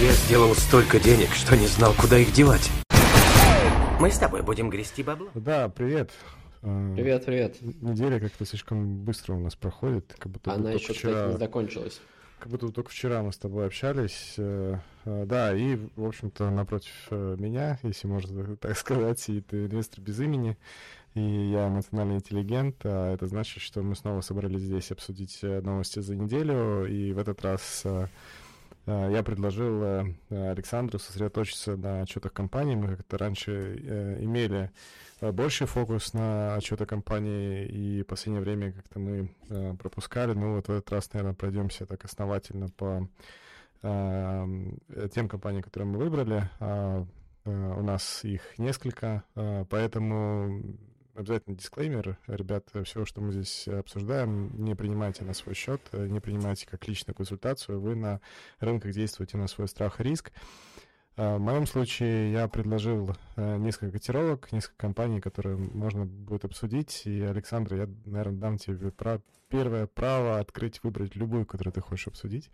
[0.00, 2.70] Я сделал столько денег, что не знал, куда их девать.
[4.00, 5.28] Мы с тобой будем грести бабло?
[5.34, 6.10] Да, привет.
[6.62, 7.56] А, привет, привет.
[7.60, 11.12] Неделя как-то слишком быстро у нас проходит, как будто Она еще, вчера...
[11.12, 12.00] кстати, не закончилась.
[12.38, 14.36] Как будто только вчера мы с тобой общались.
[14.38, 20.00] Э, э, да, и, в общем-то, напротив э, меня, если можно так сказать, сидит инвестор
[20.00, 20.56] без имени,
[21.12, 26.16] и я эмоциональный интеллигент, а это значит, что мы снова собрались здесь обсудить новости за
[26.16, 27.84] неделю, и в этот раз
[29.10, 32.74] я предложил Александру сосредоточиться на отчетах компании.
[32.74, 34.70] Мы как-то раньше имели
[35.20, 39.30] больший фокус на отчеты компании, и в последнее время как-то мы
[39.76, 40.32] пропускали.
[40.32, 43.08] Ну вот в этот раз, наверное, пройдемся так основательно по
[43.82, 46.50] тем компаниям, которые мы выбрали.
[46.58, 47.06] А,
[47.44, 49.24] у нас их несколько,
[49.70, 50.62] поэтому
[51.20, 52.18] обязательно дисклеймер.
[52.26, 57.14] Ребят, все, что мы здесь обсуждаем, не принимайте на свой счет, не принимайте как личную
[57.14, 57.80] консультацию.
[57.80, 58.20] Вы на
[58.58, 60.32] рынках действуете на свой страх и риск.
[61.16, 67.02] А, в моем случае я предложил э, несколько котировок, несколько компаний, которые можно будет обсудить.
[67.04, 68.76] И, Александр, я, наверное, дам тебе
[69.50, 72.50] первое право открыть, выбрать любую, которую ты хочешь обсудить.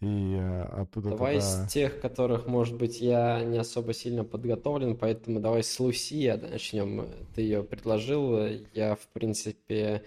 [0.00, 1.46] И э, оттуда Давай туда...
[1.46, 7.06] с тех, которых, может быть, я не особо сильно подготовлен, поэтому давай с Лусия начнем.
[7.34, 8.36] Ты ее предложил.
[8.74, 10.02] Я, в принципе,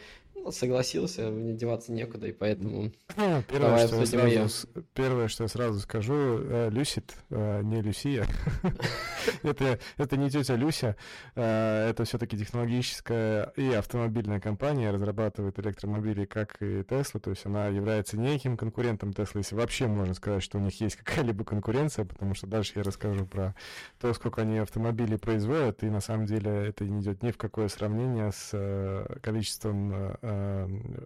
[0.45, 4.83] ну, согласился, мне деваться некуда, и поэтому первое, давай что я сразу, ее.
[4.93, 8.27] Первое, что я сразу скажу, э, Люсит, э, не Люсия.
[9.43, 10.97] это, это не тетя Люся,
[11.33, 17.69] э, это все-таки технологическая и автомобильная компания, разрабатывает электромобили, как и Тесла, то есть она
[17.69, 22.35] является неким конкурентом Тесла, если вообще можно сказать, что у них есть какая-либо конкуренция, потому
[22.35, 23.55] что дальше я расскажу про
[23.99, 27.67] то, сколько они автомобилей производят, и на самом деле это не идет ни в какое
[27.67, 30.15] сравнение с количеством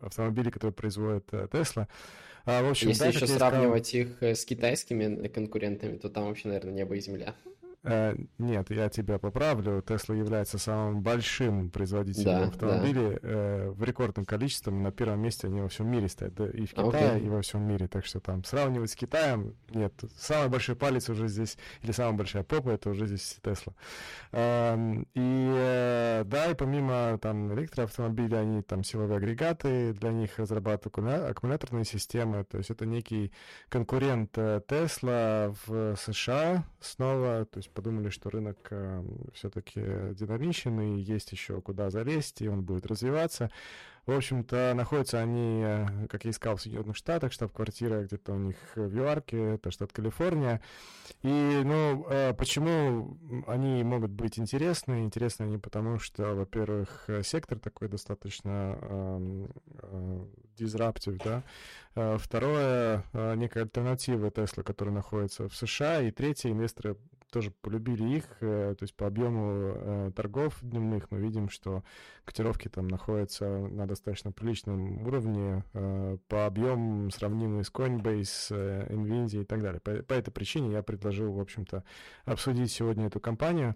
[0.01, 1.83] автомобилей, которые производит Tesla.
[1.83, 1.85] Э,
[2.45, 4.07] а, в общем, Если да, еще сравнивать сказал...
[4.07, 7.35] их э, с китайскими конкурентами, то там вообще, наверное, небо и земля.
[7.83, 9.81] Э, нет, я тебя поправлю.
[9.81, 13.19] Тесла является самым большим производителем да, автомобилей да.
[13.21, 14.73] Э, в рекордном количестве.
[14.73, 16.33] На первом месте они во всем мире стоят.
[16.33, 17.25] Да, и в Китае, okay.
[17.25, 17.87] и во всем мире.
[17.87, 19.93] Так что там сравнивать с Китаем нет.
[20.17, 23.73] Самый большой палец уже здесь, или самая большая попа, это уже здесь Тесла.
[24.33, 24.75] Э,
[25.13, 31.85] и э, да, и помимо там электроавтомобилей, они там силовые агрегаты, для них разрабатывают аккумуляторные
[31.85, 32.43] системы.
[32.43, 33.31] То есть это некий
[33.69, 37.45] конкурент Тесла в США снова.
[37.45, 39.03] То есть есть подумали, что рынок э,
[39.33, 39.81] все-таки
[40.13, 43.49] динамичен и есть еще куда залезть, и он будет развиваться.
[44.05, 48.55] В общем-то, находятся они, э, как я искал, в Соединенных Штатах, штаб-квартира где-то у них
[48.75, 50.61] в Юарке, это штат Калифорния.
[51.21, 55.03] И, ну, э, почему они могут быть интересны?
[55.03, 59.47] Интересны они потому, что, во-первых, сектор такой достаточно э,
[59.83, 60.25] э,
[60.57, 61.43] disruptive, да.
[61.93, 63.03] Э, второе,
[63.35, 66.01] некая альтернатива Тесла, которая находится в США.
[66.01, 66.95] И третье, инвесторы
[67.29, 68.25] тоже полюбили их.
[68.41, 71.83] Э, то есть по объему э, торгов дневных мы видим, что
[72.25, 75.63] котировки там находятся на достаточно приличном уровне.
[75.73, 79.79] Э, по объемам сравнимые с Coinbase, Nvidia и так далее.
[79.79, 81.83] По, по этой причине я предложил, в общем-то,
[82.25, 83.75] обсудить сегодня эту компанию.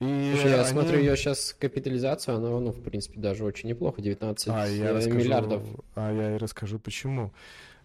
[0.00, 0.68] И Слушай, я они...
[0.68, 5.62] смотрю ее сейчас капитализацию, она, ну, в принципе, даже очень неплохо, 19 а, я миллиардов.
[5.62, 7.32] Расскажу, а я и расскажу, почему.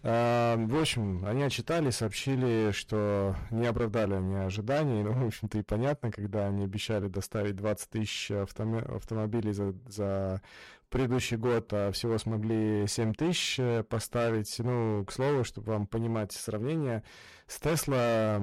[0.02, 5.02] А, в общем, они отчитали, сообщили, что не оправдали они ожиданий.
[5.08, 10.42] Ну, в общем-то, и понятно, когда они обещали доставить 20 тысяч автомобилей за, за
[10.88, 14.54] предыдущий год, а всего смогли 7 тысяч э, поставить.
[14.58, 17.02] Ну, к слову, чтобы вам понимать сравнение,
[17.46, 18.40] с Тесла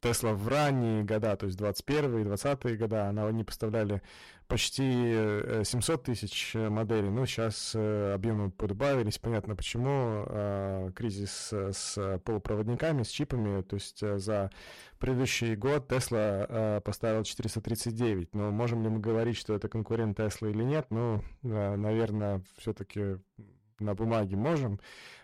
[0.00, 4.02] Тесла в ранние года, то есть 21-е и 20-е года, она, они поставляли
[4.50, 4.82] почти
[5.64, 7.10] 700 э, тысяч моделей.
[7.10, 10.24] Ну, сейчас э, объемы подубавились, понятно почему.
[10.26, 14.50] А, кризис с полупроводниками, с чипами, то есть э, за
[14.98, 18.34] предыдущий год Tesla поставил 439.
[18.34, 20.86] Но можем ли мы говорить, что это конкурент Tesla или нет?
[20.90, 23.18] Ну, наверное, все-таки
[23.78, 24.80] на бумаге можем.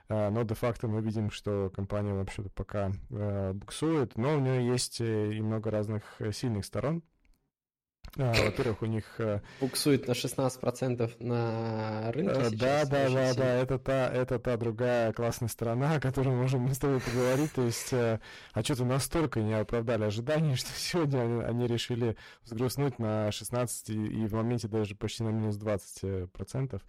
[0.09, 5.01] А, но де-факто мы видим, что компания вообще-то пока э, буксует, но у нее есть
[5.01, 7.03] э, и много разных э, сильных сторон.
[8.19, 9.05] А, во-первых, у них...
[9.19, 12.51] Э, Буксует на 16% на рынке э.
[12.51, 16.73] Да, да, да, да, это та, это та другая классная сторона, о которой мы можем
[16.73, 17.53] с тобой поговорить.
[17.53, 18.21] То есть, э,
[18.53, 24.27] а что-то настолько не оправдали ожидания, что сегодня они, они решили взгрустнуть на 16 и
[24.27, 26.81] в моменте даже почти на минус 20%.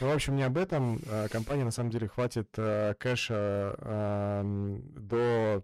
[0.00, 1.00] Ну, в общем, не об этом.
[1.30, 5.62] Компания, на самом деле, хватит кэша до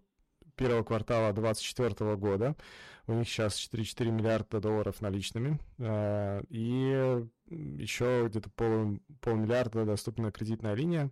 [0.56, 2.56] первого квартала 2024 года.
[3.06, 5.61] У них сейчас 4,4 миллиарда долларов наличными.
[5.79, 11.11] Э, и еще где-то пол, полмиллиарда доступна кредитная линия.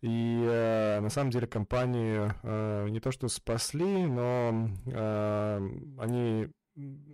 [0.00, 6.48] И э, на самом деле компанию э, не то что спасли, но э, они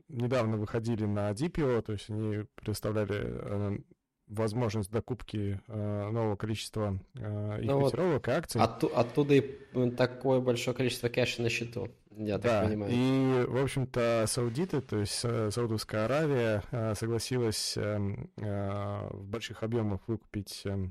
[0.09, 3.83] недавно выходили на DPO, то есть они предоставляли
[4.29, 8.61] возможность докупки э, нового количества э, их ну котировок вот и акций.
[8.61, 12.93] Отту, оттуда и такое большое количество кэша на счету, я так да, понимаю.
[12.93, 17.99] И, в общем-то, саудиты, то есть Саудовская Аравия, э, согласилась э,
[18.37, 20.91] э, в больших объемах выкупить э,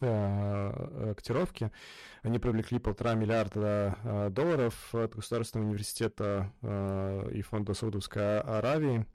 [0.00, 1.70] Э, котировки.
[2.22, 9.06] Они привлекли полтора миллиарда э, долларов от Государственного университета э, и фонда Саудовской Аравии.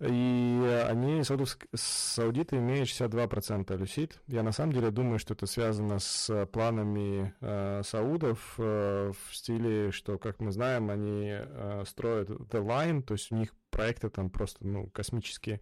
[0.00, 4.20] И они, саудиты, имеют 62% люсид.
[4.26, 9.92] Я на самом деле думаю, что это связано с планами э, саудов э, в стиле,
[9.92, 14.30] что, как мы знаем, они э, строят The Line, то есть у них проекты там
[14.30, 15.60] просто, ну, космические.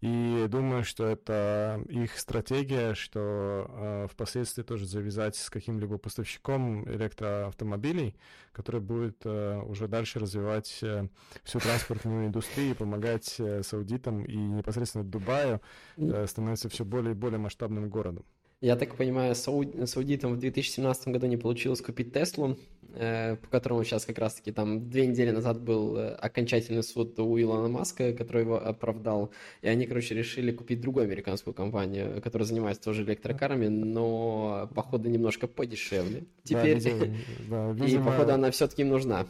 [0.00, 8.16] И думаю, что это их стратегия, что э, впоследствии тоже завязать с каким-либо поставщиком электроавтомобилей,
[8.52, 11.08] который будет э, уже дальше развивать э,
[11.44, 15.60] всю транспортную индустрию, помогать э, саудитам и непосредственно Дубаю
[15.98, 18.24] э, становится все более и более масштабным городом.
[18.60, 19.88] Я так понимаю, сауд...
[19.88, 22.58] саудитам в 2017 году не получилось купить Теслу,
[22.92, 27.40] э, по которому сейчас как раз-таки там две недели назад был э, окончательный суд у
[27.40, 29.30] Илона Маска, который его оправдал.
[29.62, 35.46] И они, короче, решили купить другую американскую компанию, которая занимается тоже электрокарами, но, походу, немножко
[35.46, 36.24] подешевле.
[36.44, 39.26] Теперь, да, видимо, и, походу, она все-таки им нужна.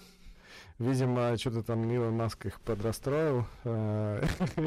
[0.80, 4.24] Видимо, что-то там Илон Маск их подрастроил, э,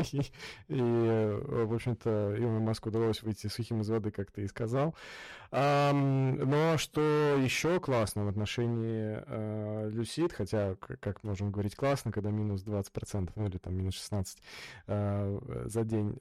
[0.69, 4.93] и, в общем-то, Илону Маску удалось выйти сухим из воды, как ты и сказал.
[5.53, 7.01] Но что
[7.37, 13.47] еще классно в отношении э, Lucid, хотя, как можем говорить, классно, когда минус 20%, ну
[13.47, 14.37] или там минус 16%
[14.87, 16.17] э, за день,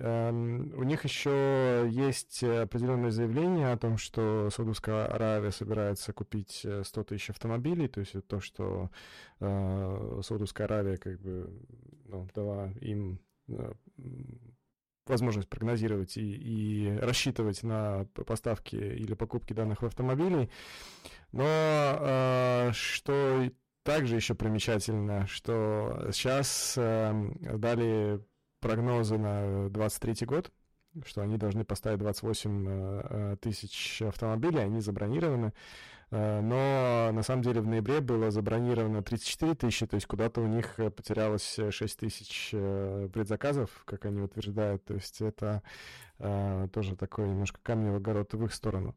[0.74, 7.30] у них еще есть определенное заявление о том, что Саудовская Аравия собирается купить 100 тысяч
[7.30, 8.90] автомобилей, то есть это то, что
[9.38, 11.50] Саудовская Аравия как бы
[12.12, 13.18] ну, дала им
[13.48, 13.72] э,
[15.06, 20.50] возможность прогнозировать и, и рассчитывать на поставки или покупки данных автомобилей.
[21.32, 23.50] Но э, что
[23.82, 27.12] также еще примечательно, что сейчас э,
[27.56, 28.20] дали
[28.60, 30.52] прогнозы на 23 год,
[31.04, 35.46] что они должны поставить 28 э, тысяч автомобилей, они забронированы.
[35.46, 35.52] Э,
[36.12, 40.78] но на самом деле в ноябре было забронировано 34 тысячи, то есть куда-то у них
[40.78, 44.84] э, потерялось 6 тысяч э, предзаказов, как они утверждают.
[44.84, 45.62] То есть это
[46.72, 48.94] тоже такой немножко камень в огород в их сторону.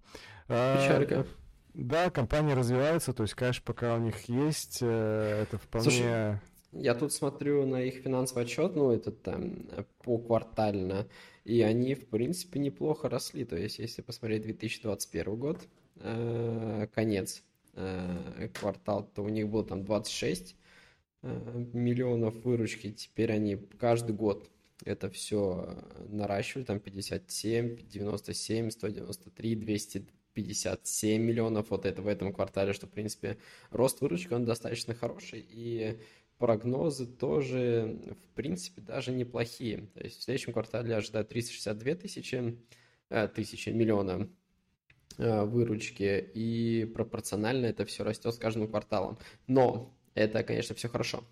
[0.47, 1.25] Печалька.
[1.73, 5.89] Да, компания развивается, то есть, конечно, пока у них есть, это вполне...
[5.89, 6.39] Слушай,
[6.73, 9.67] я тут смотрю на их финансовый отчет, ну, это там
[10.03, 11.07] поквартально,
[11.45, 13.43] и они, в принципе, неплохо росли.
[13.43, 17.43] То есть, если посмотреть 2021 год, Э, конец
[17.75, 20.55] э, квартал, то у них было там 26
[21.21, 24.49] э, миллионов выручки, теперь они каждый год
[24.83, 32.87] это все наращивают, там 57, 97, 193, 257 миллионов вот это в этом квартале, что,
[32.87, 33.37] в принципе,
[33.71, 35.97] рост выручки, он достаточно хороший, и
[36.37, 39.87] прогнозы тоже, в принципе, даже неплохие.
[39.93, 42.57] То есть в следующем квартале ожидают 362 тысячи,
[43.33, 44.44] тысячи миллиона Э,
[45.17, 49.17] выручки, и пропорционально это все растет с каждым кварталом.
[49.47, 51.23] Но это, конечно, все хорошо.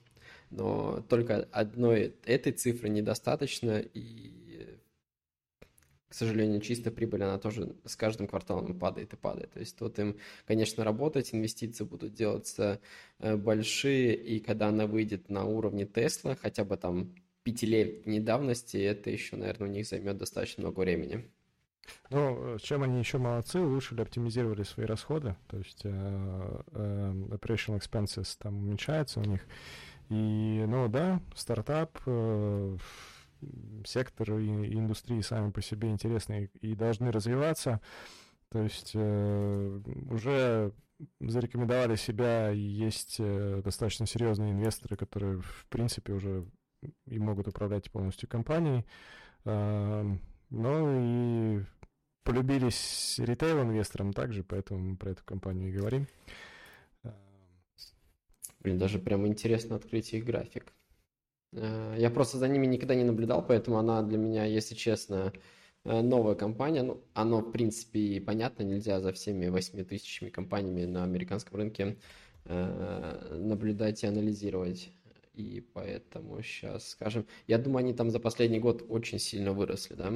[0.49, 4.77] Но только одной этой цифры недостаточно, и,
[6.07, 9.51] к сожалению, чистая прибыль, она тоже с каждым кварталом падает и падает.
[9.53, 12.79] То есть тут им, конечно, работать, инвестиции будут делаться
[13.19, 19.09] э, большие, и когда она выйдет на уровне Тесла, хотя бы там пятилетней давности, это
[19.09, 21.31] еще, наверное, у них займет достаточно много времени.
[22.09, 28.37] Ну, чем они еще молодцы, улучшили, оптимизировали свои расходы, то есть э, э, operational expenses
[28.39, 29.41] там уменьшаются у них.
[30.09, 32.77] И, ну да, стартап, э,
[33.85, 37.81] сектор и индустрии сами по себе интересны и должны развиваться.
[38.49, 39.79] То есть э,
[40.11, 40.71] уже
[41.19, 46.45] зарекомендовали себя, и есть э, достаточно серьезные инвесторы, которые, в принципе, уже
[47.07, 48.85] и могут управлять полностью компанией.
[49.45, 50.15] Э,
[50.53, 51.65] ну и
[52.23, 56.07] полюбились ритейл-инвесторам также, поэтому мы про эту компанию и говорим.
[58.59, 60.73] Блин, даже прям интересно открыть их график.
[61.51, 65.33] Э, я просто за ними никогда не наблюдал, поэтому она для меня, если честно,
[65.83, 66.83] э, новая компания.
[66.83, 71.97] Ну, оно, в принципе, понятно, нельзя за всеми 8 тысячами компаниями на американском рынке
[72.45, 74.91] э, наблюдать и анализировать.
[75.33, 80.13] И поэтому сейчас, скажем, я думаю, они там за последний год очень сильно выросли, да?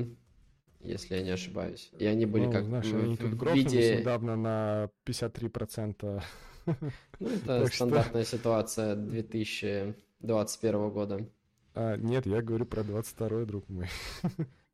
[0.80, 1.90] если я не ошибаюсь.
[1.98, 3.98] И они были ну, как знаешь, в, они в, в виде...
[3.98, 6.24] недавно на 53%.
[6.66, 8.38] Ну, это стандартная что...
[8.38, 11.28] ситуация 2021 года.
[11.74, 13.88] А, нет, я говорю про 22 друг мой.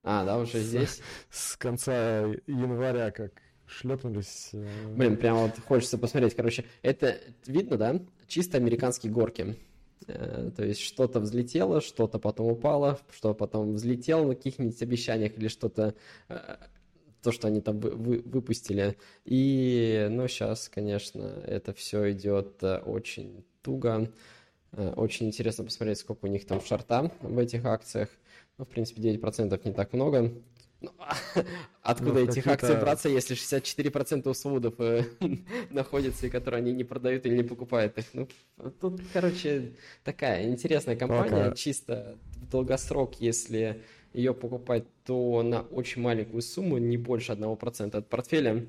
[0.04, 1.02] А, да, уже здесь?
[1.30, 3.32] С конца января как
[3.66, 4.50] шлепнулись.
[4.52, 6.36] Э, Блин, прям вот хочется посмотреть.
[6.36, 8.02] Короче, это видно, да?
[8.28, 9.56] Чисто американские горки.
[10.08, 15.48] Э, то есть что-то взлетело, что-то потом упало, что потом взлетело на каких-нибудь обещаниях или
[15.48, 15.96] что-то
[16.30, 16.56] э,
[17.22, 18.98] то, что они там вы, вы, выпустили.
[19.26, 24.12] И, ну, сейчас, конечно, это все идет очень туго.
[24.74, 28.10] Очень интересно посмотреть, сколько у них там шарта в этих акциях.
[28.58, 30.34] Ну, в принципе, 9% не так много.
[30.84, 30.92] Ну,
[31.82, 35.06] откуда ну, этих акций браться, если 64% у свудов э,
[35.70, 38.06] находится, и которые они не продают или не покупают их?
[38.14, 38.28] Ну,
[38.82, 39.72] тут, короче,
[40.04, 41.56] такая интересная компания, Пока.
[41.56, 48.10] чисто в долгосрок, если ее покупать, то на очень маленькую сумму, не больше 1% от
[48.10, 48.66] портфеля,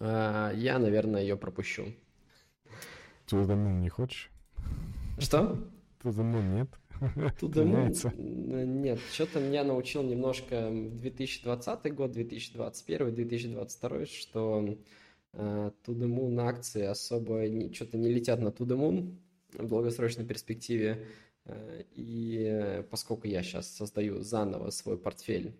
[0.00, 1.92] э, я, наверное, ее пропущу.
[3.26, 4.30] Ты не хочешь?
[5.18, 5.58] Что?
[6.02, 6.68] The Moon нет?
[7.40, 8.64] The Moon?
[8.64, 14.76] Нет, что-то меня научил немножко 2020 год, 2021, 2022, что
[15.32, 19.16] To the Moon акции особо что-то не летят на Moon
[19.52, 21.06] в долгосрочной перспективе.
[21.44, 25.54] Uh, и поскольку я сейчас создаю заново свой портфель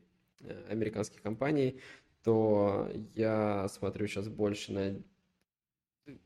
[0.68, 1.80] американских компаний,
[2.24, 4.96] то я смотрю сейчас больше на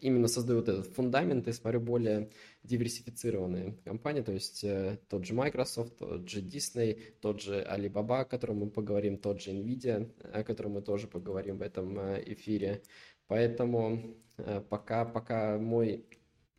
[0.00, 2.30] именно создаю вот этот фундамент и смотрю более
[2.62, 8.25] диверсифицированные компании, то есть э, тот же Microsoft, тот же Disney, тот же Alibaba, о
[8.25, 12.82] котором мы поговорим, тот же Nvidia, о котором мы тоже поговорим в этом э, эфире.
[13.26, 16.04] Поэтому э, пока, пока мой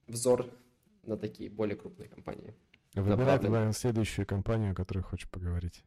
[0.08, 0.50] взор
[1.04, 2.54] на такие более крупные компании.
[2.94, 5.84] Выбирай тогда следующую компанию, о которой хочешь поговорить.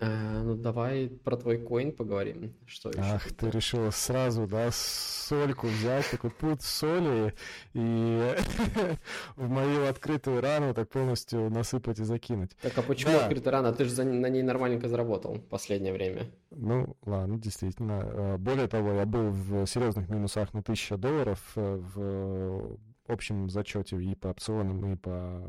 [0.00, 2.54] А, ну давай про твой коин поговорим.
[2.66, 3.00] Что еще?
[3.00, 7.34] Ах, ты решила сразу, да, сольку взять, такой путь соли
[7.74, 8.34] и
[9.36, 12.52] в мою открытую рану так полностью насыпать и закинуть.
[12.62, 13.24] Так а почему да.
[13.26, 13.72] открытая рана?
[13.72, 16.26] Ты же на ней нормальненько заработал в последнее время.
[16.50, 18.00] Ну, ладно, действительно.
[18.02, 24.02] А, более того, я был в серьезных минусах на 1000 долларов э, в общем зачете
[24.02, 25.42] и по опционам, и по...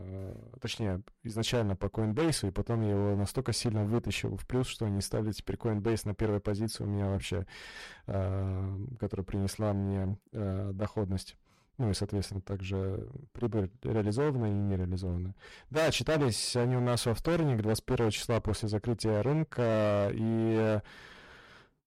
[0.61, 5.01] Точнее, изначально по Coinbase, и потом я его настолько сильно вытащил в плюс, что они
[5.01, 7.45] стали теперь Coinbase на первой позиции у меня вообще,
[8.07, 11.37] э, которая принесла мне э, доходность.
[11.77, 15.33] Ну и, соответственно, также прибыль реализованная и нереализованная.
[15.69, 20.81] Да, читались они у нас во вторник, 21 числа после закрытия рынка, и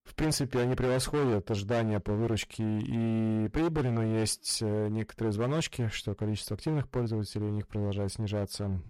[0.04, 6.14] в принципе, они превосходят ожидания по выручке и прибыли, но есть э, некоторые звоночки, что
[6.14, 8.82] количество активных пользователей у них продолжает снижаться.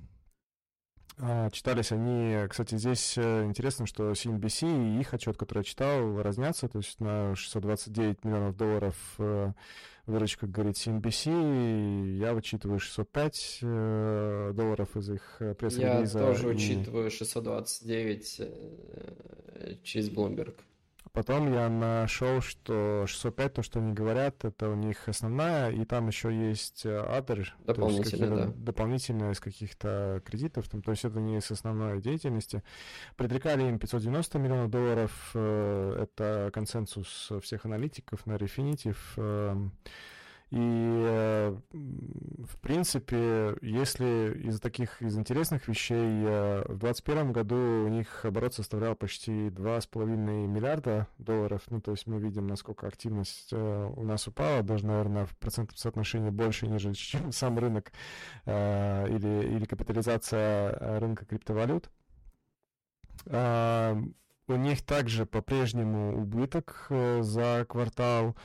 [1.19, 6.23] А, читались они, кстати, здесь э, интересно, что CNBC и их отчет, который я читал,
[6.23, 9.53] разнятся, то есть на 629 миллионов долларов э,
[10.07, 16.19] выручка, говорит CNBC, я вычитываю 605 долларов из их пресс-релиза.
[16.19, 16.55] Я тоже и...
[16.57, 18.41] учитываю 629
[19.85, 20.55] через Bloomberg.
[21.13, 26.09] Потом я нашел, что 605, то, что они говорят, это у них основная, и там
[26.09, 28.53] еще есть э, other, дополнительные, да.
[28.57, 32.63] дополнительные из каких-то кредитов, там, то есть это не с основной деятельности.
[33.17, 38.97] Предрекали им 590 миллионов долларов, э, это консенсус всех аналитиков на Refinitiv.
[40.53, 47.57] Эм, и, э, в принципе, если из таких, из интересных вещей, э, в 2021 году
[47.57, 51.63] у них оборот составлял почти 2,5 миллиарда долларов.
[51.71, 55.77] Ну, то есть мы видим, насколько активность э, у нас упала, даже, наверное, в процентном
[55.77, 57.93] соотношении больше, нежели чем сам рынок
[58.45, 61.91] или, или капитализация рынка криптовалют.
[64.49, 66.89] У них также по-прежнему убыток
[67.21, 68.37] за квартал.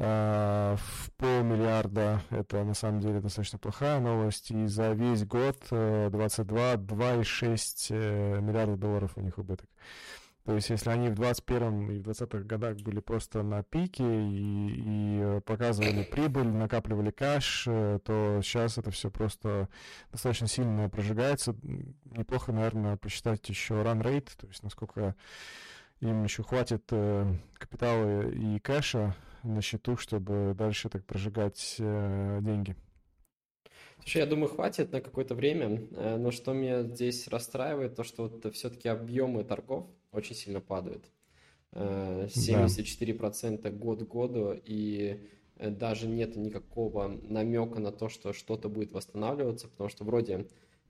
[0.00, 2.22] А, в полмиллиарда.
[2.30, 4.52] Это на самом деле достаточно плохая новость.
[4.52, 9.68] И за весь год 22, э, 2,6 э, миллиарда долларов у них убыток.
[10.44, 14.68] То есть, если они в 21 и в 20-х годах были просто на пике и,
[14.68, 19.68] и э, показывали прибыль, накапливали кэш, то сейчас это все просто
[20.12, 21.56] достаточно сильно прожигается.
[22.04, 25.16] Неплохо, наверное, посчитать еще run rate, то есть насколько
[26.00, 26.84] им еще хватит
[27.58, 32.76] капитала и кэша на счету, чтобы дальше так прожигать э, деньги?
[34.00, 38.28] Слушай, я думаю, хватит на какое-то время, э, но что меня здесь расстраивает, то что
[38.28, 41.04] вот все-таки объемы торгов очень сильно падают.
[41.72, 43.70] 74% да.
[43.70, 45.20] год к году, и
[45.56, 50.46] э, даже нет никакого намека на то, что что-то будет восстанавливаться, потому что вроде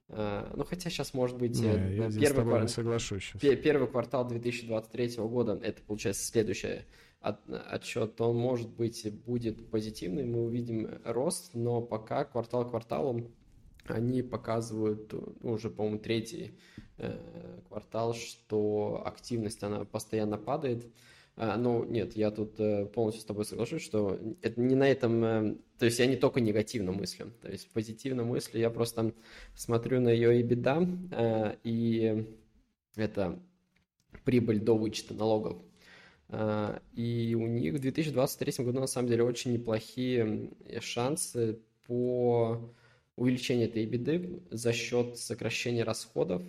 [0.09, 2.63] Ну, хотя сейчас, может быть, не, я первый, квар...
[2.63, 3.43] не соглашусь сейчас.
[3.61, 6.85] первый квартал 2023 года, это, получается, следующий
[7.21, 7.41] от...
[7.49, 13.29] отчет, он, может быть, будет позитивный, мы увидим рост, но пока квартал кварталом
[13.91, 16.59] они показывают ну, уже, по-моему, третий
[16.99, 20.87] э, квартал, что активность, она постоянно падает.
[21.37, 25.25] А, ну, нет, я тут э, полностью с тобой соглашусь, что это не на этом...
[25.25, 27.33] Э, то есть я не только негативно мыслю.
[27.41, 29.15] То есть позитивно мыслю, я просто
[29.55, 32.27] смотрю на ее EBITDA, э, и
[32.97, 33.41] это
[34.25, 35.63] прибыль до вычета налогов.
[36.29, 42.73] Э, и у них в 2023 году, на самом деле, очень неплохие шансы по
[43.17, 46.43] увеличение этой EBITDA за счет сокращения расходов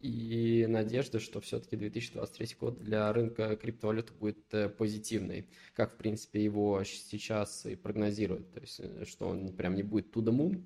[0.00, 6.44] и надежды, что все-таки 2023 год для рынка криптовалют будет э, позитивный, как, в принципе,
[6.44, 8.52] его сейчас и прогнозируют.
[8.52, 10.62] То есть, э, что он прям не будет to the moon,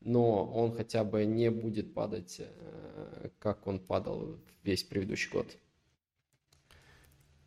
[0.00, 5.46] но он хотя бы не будет падать, э, как он падал весь предыдущий год.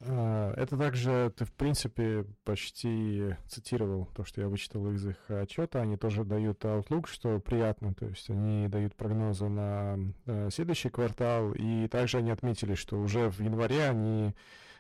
[0.02, 5.82] А, это также ты, в принципе, почти цитировал то, что я вычитал из их отчета.
[5.82, 11.52] Они тоже дают outlook, что приятно, то есть они дают прогнозы на э, следующий квартал,
[11.54, 14.36] и также они отметили, что уже в январе они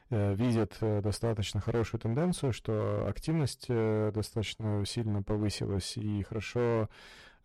[0.09, 6.89] э, видят э, достаточно хорошую тенденцию, что активность достаточно сильно повысилась и хорошо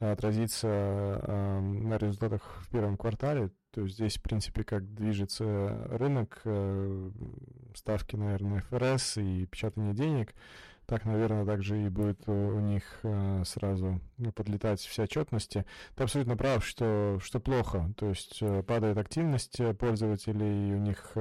[0.01, 3.51] отразится на результатах в первом квартале.
[3.75, 7.11] То есть здесь, в принципе, как движется рынок, э,
[7.75, 10.33] ставки, наверное, ФРС и печатание денег,
[10.87, 14.01] так, наверное, также и будет у них э, сразу
[14.37, 15.67] подлетать вся отчетности.
[15.97, 17.93] Ты абсолютно прав, что, что плохо.
[17.97, 21.17] То есть э, падает активность пользователей, у них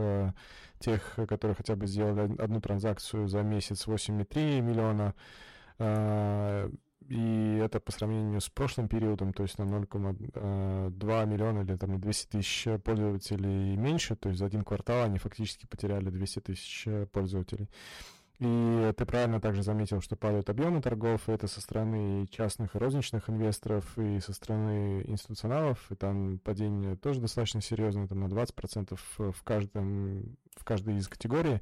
[0.77, 5.15] тех, которые хотя бы сделали одну транзакцию за месяц 8,3 миллиона,
[7.09, 11.91] и это по сравнению с прошлым периодом, то есть на 0,2 э, миллиона или там
[11.91, 16.87] на 200 тысяч пользователей меньше, то есть за один квартал они фактически потеряли 200 тысяч
[17.11, 17.69] пользователей.
[18.39, 23.29] И ты правильно также заметил, что падают объемы торгов, это со стороны частных и розничных
[23.29, 29.43] инвесторов, и со стороны институционалов, и там падение тоже достаточно серьезное, там на 20% в,
[29.43, 31.61] каждом, в каждой из категорий.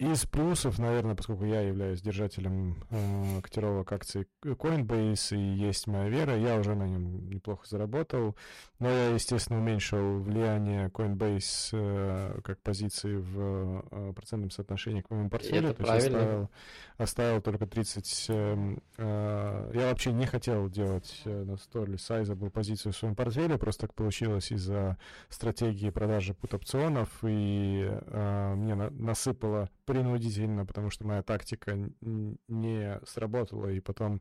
[0.00, 6.38] Из плюсов, наверное, поскольку я являюсь держателем э, котировок акций Coinbase и есть моя вера,
[6.38, 8.34] я уже на нем неплохо заработал,
[8.78, 15.28] но я, естественно, уменьшил влияние Coinbase э, как позиции в э, процентном соотношении к моему
[15.28, 15.68] портфелю.
[15.68, 16.16] Это то правильно.
[16.16, 16.50] есть оставил,
[16.96, 18.26] оставил только 30...
[18.30, 23.58] Э, э, я вообще не хотел делать э, на столь sizable позицию в своем портфеле,
[23.58, 24.96] просто так получилось из-за
[25.28, 33.66] стратегии продажи пут-опционов, и э, мне на, насыпало принудительно, потому что моя тактика не сработала,
[33.66, 34.20] и потом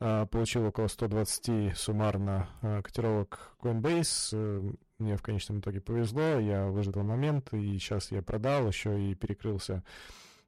[0.00, 4.30] э, получил около 120 суммарно э, котировок Coinbase.
[4.32, 9.14] Э, мне в конечном итоге повезло, я выждал момент, и сейчас я продал еще и
[9.14, 9.84] перекрылся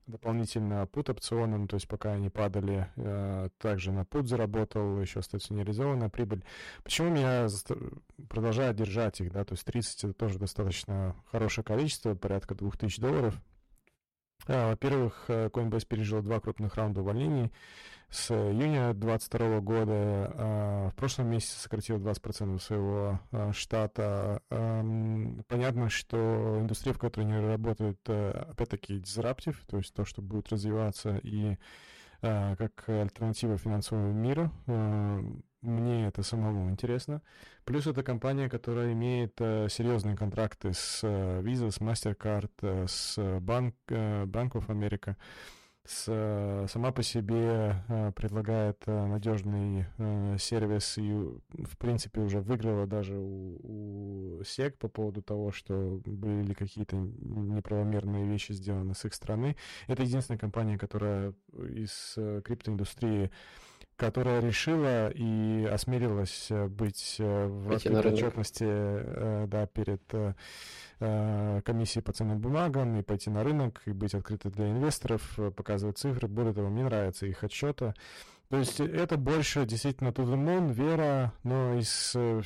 [0.08, 5.54] дополнительно пут опционом, то есть пока они падали, э, также на пут заработал, еще остается
[5.54, 6.44] нереализованная прибыль.
[6.82, 7.46] Почему меня
[8.28, 13.36] продолжают держать их, да, то есть 30 это тоже достаточно хорошее количество, порядка 2000 долларов,
[13.36, 13.55] а,
[14.46, 17.52] во-первых, э, Coinbase пережил два крупных раунда увольнений
[18.10, 20.32] с июня 2022 года.
[20.34, 24.40] А, в прошлом месяце сократил 20% своего а, штата.
[24.48, 30.48] Понятно, что индустрия, в которой они работают, э, опять-таки, дизраптив, то есть то, что будет
[30.50, 31.56] развиваться и
[32.22, 34.50] как альтернатива финансовому миру.
[35.66, 37.22] Мне это самому интересно.
[37.64, 43.18] Плюс это компания, которая имеет э, серьезные контракты с э, Visa, с MasterCard, э, с
[43.18, 45.16] Bank, э, Bank of America.
[45.84, 49.86] С, э, сама по себе э, предлагает э, надежный
[50.38, 56.54] сервис и, в принципе, уже выиграла даже у, у SEC по поводу того, что были
[56.54, 59.56] какие-то неправомерные вещи сделаны с их стороны.
[59.88, 63.32] Это единственная компания, которая из криптоиндустрии
[63.96, 70.02] которая решила и осмелилась э, быть э, в открытой отчетности э, да, перед
[70.98, 76.26] комиссией по ценным бумагам и пойти на рынок и быть открытой для инвесторов, показывать цифры.
[76.26, 77.94] Более того, мне нравится их отчета.
[78.48, 81.88] То есть это больше действительно to the moon, вера, но из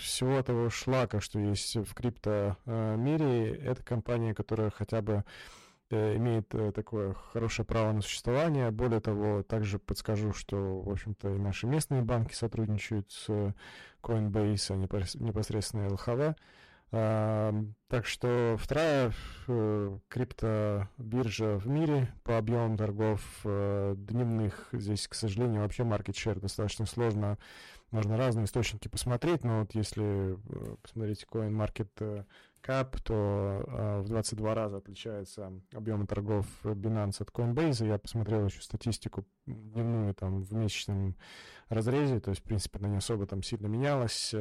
[0.00, 5.22] всего того шлака, что есть в крипто мире, это компания, которая хотя бы
[5.96, 8.70] имеет э, такое хорошее право на существование.
[8.70, 13.28] Более того, также подскажу, что, в общем-то, и наши местные банки сотрудничают с
[14.02, 16.36] Coinbase, а непосредственно ЛХВ.
[16.90, 19.12] Так что вторая
[19.48, 24.68] э, криптобиржа в мире по объемам торгов э, дневных.
[24.72, 27.36] Здесь, к сожалению, вообще market share достаточно сложно.
[27.90, 32.26] Можно разные источники посмотреть, но вот если э, посмотреть CoinMarket
[32.62, 37.86] Cap, то в 22 раза отличается объем торгов Binance от Coinbase.
[37.86, 41.16] Я посмотрел еще статистику дневную там в месячном
[41.68, 44.34] разрезе, то есть, в принципе, она не особо там сильно менялась.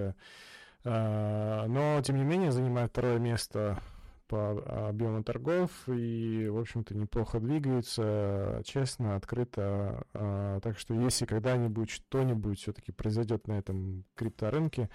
[0.83, 3.81] А, но, тем не менее, занимает второе место
[4.27, 10.05] по объему торгов и, в общем-то, неплохо двигается, честно, открыто.
[10.13, 14.89] А, так что если когда-нибудь что-нибудь все-таки произойдет на этом крипторынке,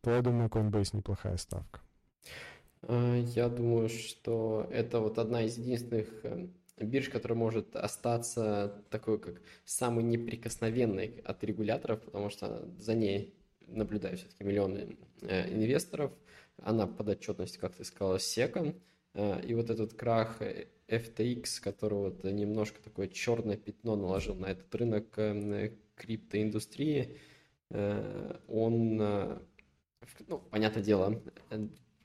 [0.00, 1.80] то я думаю, Coinbase неплохая ставка.
[2.82, 9.20] А, я думаю, что это вот одна из единственных э, бирж, которая может остаться такой,
[9.20, 13.34] как самый неприкосновенной от регуляторов, потому что за ней
[13.68, 16.12] наблюдаю все-таки миллионы э, инвесторов.
[16.58, 18.80] Она под отчетность, как ты сказала, секом.
[19.14, 20.40] Э, и вот этот крах
[20.88, 27.18] FTX, который вот немножко такое черное пятно наложил на этот рынок э, криптоиндустрии,
[28.48, 31.22] он, ну, понятное дело,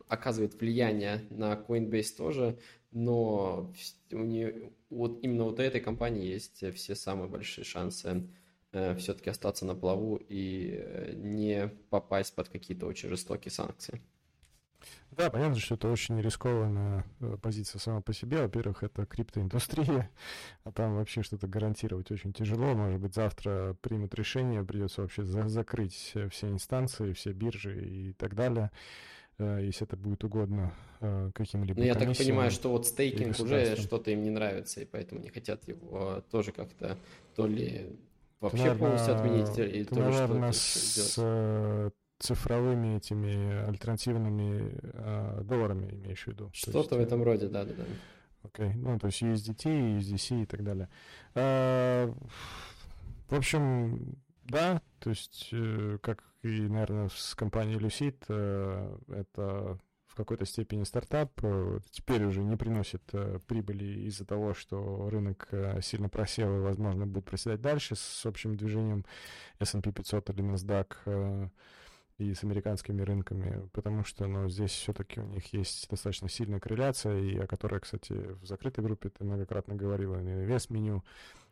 [0.07, 2.57] оказывает влияние на Coinbase тоже,
[2.91, 3.73] но
[4.13, 8.21] у нее, вот именно вот у этой компании есть все самые большие шансы Э,
[8.71, 14.01] все-таки остаться на плаву и э, не попасть под какие-то очень жестокие санкции.
[15.11, 18.41] Да, понятно, что это очень рискованная э, позиция сама по себе.
[18.41, 20.11] Во-первых, это криптоиндустрия,
[20.63, 22.75] а там вообще что-то гарантировать очень тяжело.
[22.75, 28.35] Может быть, завтра примут решение, придется вообще за закрыть все инстанции, все биржи и так
[28.35, 28.69] далее,
[29.39, 34.23] если это будет угодно каким-либо Ну, я так понимаю, что вот стейкинг уже что-то им
[34.23, 36.97] не нравится, и поэтому не хотят его тоже как-то
[37.35, 37.97] то ли
[38.39, 46.23] Вообще наверное, полностью отменить и ты, наверное, с э, цифровыми этими альтернативными э, долларами имеешь
[46.23, 46.49] в виду?
[46.53, 47.83] Что-то в этом роде, да, да, да.
[48.43, 48.73] Окей, okay.
[48.75, 50.89] ну то есть USDT, USDC и так далее.
[51.33, 52.13] А,
[53.29, 58.17] в общем, да, то есть, э, как и, наверное, с компанией Lucid,
[59.11, 59.79] это
[60.17, 65.79] какой-то степени стартап э, теперь уже не приносит э, прибыли из-за того, что рынок э,
[65.81, 69.05] сильно просел и, возможно, будет проседать дальше с общим движением
[69.59, 71.49] S&P 500 или NASDAQ
[72.17, 77.19] и с американскими рынками, потому что ну, здесь все-таки у них есть достаточно сильная корреляция,
[77.19, 81.03] и о которой, кстати, в закрытой группе ты многократно говорила, вес меню,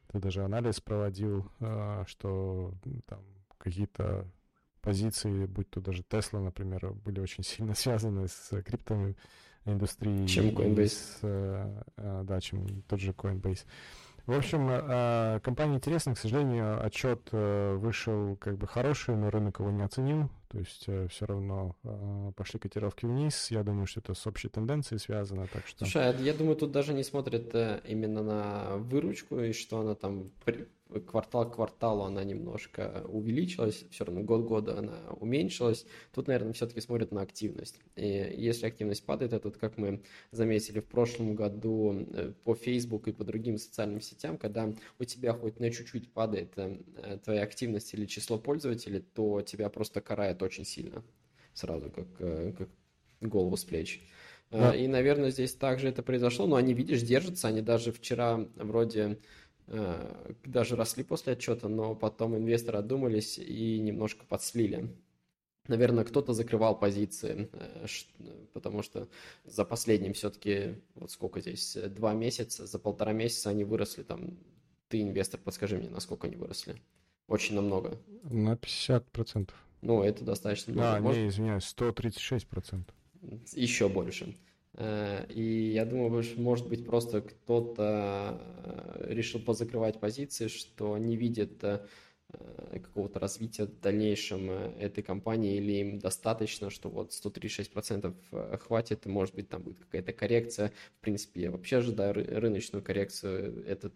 [0.07, 1.51] ты даже анализ проводил,
[2.07, 2.73] что
[3.05, 3.21] там
[3.59, 4.27] какие-то
[4.85, 9.17] позиции, будь то даже Tesla, например, были очень сильно связаны с криптовой
[9.65, 10.27] индустрией.
[10.27, 10.87] Чем Coinbase.
[10.87, 13.65] С, э, да, чем тот же Coinbase.
[14.27, 16.15] В общем, э, компания интересна.
[16.15, 20.29] К сожалению, отчет э, вышел как бы хороший, но рынок его не оценил.
[20.47, 21.75] То есть все равно
[22.37, 23.51] пошли котировки вниз.
[23.51, 25.47] Я думаю, что это с общей тенденцией связано.
[25.51, 25.79] Так что...
[25.79, 27.53] Слушай, а я думаю, тут даже не смотрят
[27.85, 30.29] именно на выручку и что она там
[31.07, 35.85] квартал к кварталу она немножко увеличилась, все равно год года она уменьшилась.
[36.13, 37.79] Тут, наверное, все-таки смотрят на активность.
[37.95, 43.07] И если активность падает, это вот как мы заметили в прошлом году э, по Facebook
[43.07, 46.77] и по другим социальным сетям, когда у тебя хоть на чуть-чуть падает э,
[47.23, 51.03] твоя активность или число пользователей, то тебя просто карает очень сильно.
[51.53, 52.69] Сразу, как, э, как
[53.21, 54.01] голову с плеч.
[54.51, 54.75] Да.
[54.75, 59.17] И, наверное, здесь также это произошло, но они, видишь, держатся, они даже вчера вроде
[59.67, 64.89] даже росли после отчета, но потом инвесторы отдумались и немножко подслили.
[65.67, 67.87] Наверное, кто-то закрывал позиции, э,
[68.53, 69.07] потому что
[69.45, 74.37] за последним все-таки, вот сколько здесь, два месяца, за полтора месяца они выросли там.
[74.87, 76.79] Ты инвестор, подскажи мне, насколько они выросли?
[77.27, 77.99] Очень намного.
[78.21, 79.49] На 50%.
[79.81, 80.95] Ну, это достаточно много.
[80.97, 81.21] А, Может...
[81.21, 82.83] не, извиняюсь, 136%.
[83.53, 84.35] Еще больше.
[84.77, 91.63] Э, и я думаю, может быть, просто кто-то э, решил позакрывать позиции, что не видит
[91.63, 91.85] э,
[92.71, 99.35] какого-то развития в дальнейшем этой компании, или им достаточно, что вот 136% хватит, и может
[99.35, 100.73] быть там будет какая-то коррекция.
[100.97, 103.63] В принципе, я вообще ожидаю рыночную коррекцию.
[103.65, 103.93] Этот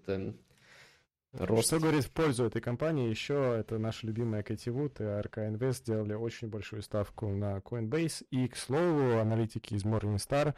[1.33, 1.67] Рост.
[1.67, 3.07] Что говорит в пользу этой компании?
[3.07, 8.25] Еще это наша любимая Кэти Вуд и АРК Инвест сделали очень большую ставку на Coinbase.
[8.31, 10.55] И, к слову, аналитики из Morningstar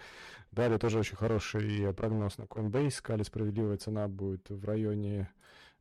[0.51, 2.91] дали тоже очень хороший прогноз на Coinbase.
[2.91, 5.29] Сказали, справедливая цена будет в районе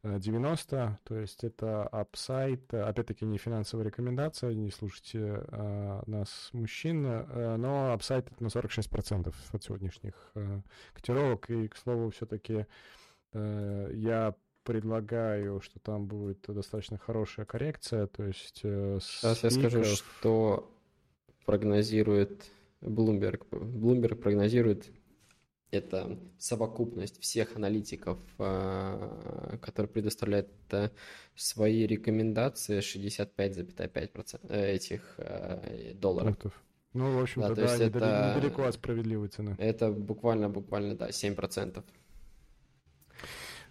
[0.02, 7.04] 90, э, то есть это апсайт, опять-таки не финансовая рекомендация, не слушайте а, нас, мужчин,
[7.06, 10.62] а, но апсайт на 46% от сегодняшних а,
[10.94, 12.66] котировок, и, к слову, все-таки
[13.32, 14.34] я
[14.70, 18.60] предлагаю, что там будет достаточно хорошая коррекция, то есть...
[18.62, 20.72] Э, Сейчас я скажу, что
[21.44, 22.44] прогнозирует
[22.80, 23.48] Bloomberg.
[23.50, 24.92] Bloomberg прогнозирует
[25.72, 30.90] это совокупность всех аналитиков, э, которые предоставляют э,
[31.34, 35.18] свои рекомендации 65,5% этих
[35.94, 36.38] долларов.
[36.38, 36.62] Пунктов.
[36.92, 39.56] Ну, в общем-то, да, да есть это, недалеко от справедливой цены.
[39.58, 41.82] Это буквально-буквально, да, 7%.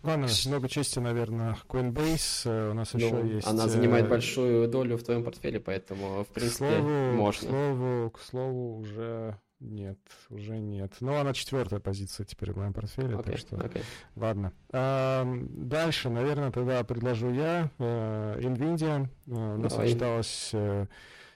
[0.03, 2.41] Ладно, много чести, наверное, Coinbase.
[2.45, 3.47] Э, у нас ну, еще есть...
[3.47, 7.47] Она занимает э, большую долю в твоем портфеле, поэтому, в принципе, слову, можно.
[7.47, 10.93] К слову, к слову, уже нет, уже нет.
[11.01, 13.55] Ну, она четвертая позиция теперь в моем портфеле, okay, так что...
[13.57, 13.83] Okay.
[14.15, 14.53] Ладно.
[14.71, 17.69] А, дальше, наверное, тогда предложу я.
[17.77, 19.09] Э, Nvidia.
[19.27, 19.91] У нас Давай.
[19.91, 20.53] осталось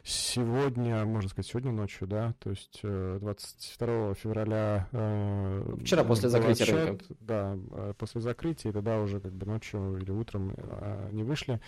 [0.04, 4.88] сегодня, можно сказать, сегодня ночью, да, то есть 22 э, февраля...
[4.92, 7.06] Э, Вчера после закрытия отчет, рынка.
[7.22, 10.56] Да, э, после закрытия, и тогда уже как бы ночью или утром
[11.12, 11.62] не вышли.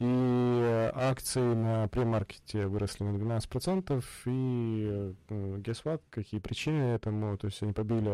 [0.00, 7.62] И акции на премаркете выросли на 12%, и guess what, какие причины этому, то есть
[7.62, 8.10] они побили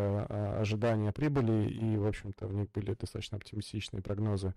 [0.60, 4.54] ожидания прибыли, и, в общем-то, у них были достаточно оптимистичные прогнозы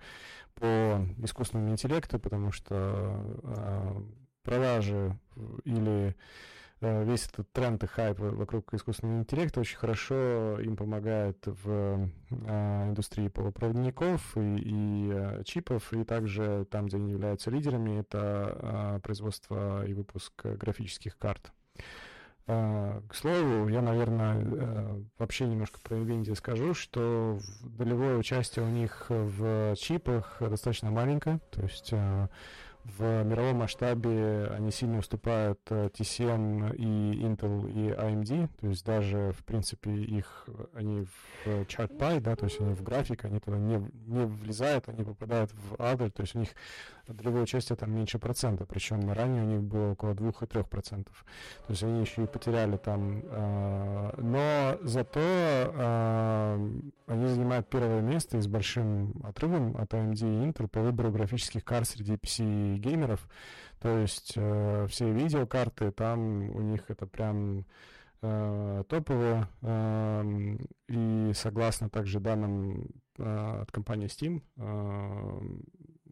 [0.54, 4.04] по искусственному интеллекту, потому что
[4.48, 5.20] продажи
[5.66, 6.16] или
[6.80, 12.88] э, весь этот тренд и хайп вокруг искусственного интеллекта очень хорошо им помогает в э,
[12.88, 19.86] индустрии полупроводников и, и э, чипов, и также там, где они являются лидерами, это производство
[19.86, 21.52] и выпуск графических карт.
[22.46, 29.76] К слову, я, наверное, вообще немножко про NVIDIA скажу, что долевое участие у них в
[29.76, 31.94] чипах достаточно маленькое, то есть
[32.98, 39.34] в мировом масштабе они сильно уступают э, TCM и Intel и AMD, то есть даже,
[39.38, 41.06] в принципе, их, они
[41.46, 45.04] в чарт pie, да, то есть они в график, они туда не, не влезают, они
[45.04, 46.50] попадают в адрес, то есть у них
[47.08, 51.26] долевое участие там меньше процента, причем ранее у них было около 2-3 процентов,
[51.66, 56.70] то есть они еще и потеряли там, э, но зато э,
[57.08, 61.64] они занимают первое место и с большим отрывом от AMD и Intel по выбору графических
[61.64, 63.28] карт среди PC геймеров.
[63.80, 67.66] То есть э, все видеокарты, там у них это прям
[68.22, 69.48] э, топовые.
[69.62, 74.42] Э, и согласно также данным э, от компании Steam,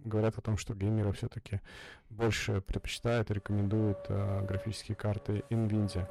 [0.06, 1.62] говорят о том, что геймеры все-таки
[2.10, 6.08] больше предпочитают и рекомендуют э, графические карты NVIDIA.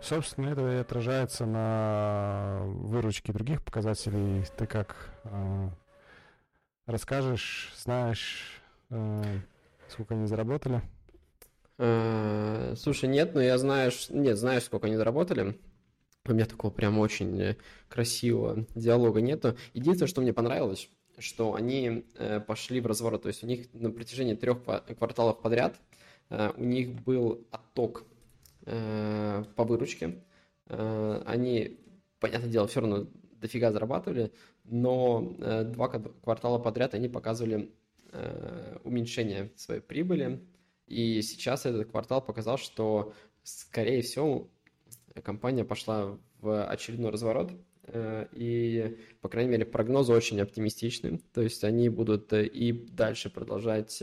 [0.00, 4.44] Собственно, это и отражается на выручке других показателей.
[4.56, 5.68] Ты как э,
[6.86, 9.40] расскажешь, знаешь, э,
[9.88, 10.82] Сколько они заработали?
[11.78, 15.58] Э, слушай, нет, но я знаю, нет, знаю, сколько они заработали.
[16.26, 17.56] У меня такого прям очень э,
[17.88, 19.56] красивого диалога нету.
[19.72, 23.22] Единственное, что мне понравилось, что они э, пошли в разворот.
[23.22, 25.76] То есть у них на протяжении трех кварталов подряд
[26.30, 28.04] у них был отток
[28.66, 30.22] по выручке.
[30.66, 31.78] Они,
[32.20, 33.06] понятное дело, все равно
[33.40, 34.30] дофига зарабатывали,
[34.64, 37.70] но два квартала подряд они показывали
[38.10, 40.40] Э, уменьшение своей прибыли.
[40.86, 44.48] И сейчас этот квартал показал, что, скорее всего,
[45.22, 47.52] компания пошла в очередной разворот.
[47.92, 51.20] Э, и, по крайней мере, прогнозы очень оптимистичны.
[51.32, 54.02] То есть они будут э, и дальше продолжать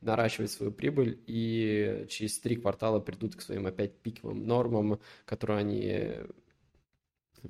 [0.00, 6.10] наращивать свою прибыль, и через три квартала придут к своим опять пиковым нормам, которые они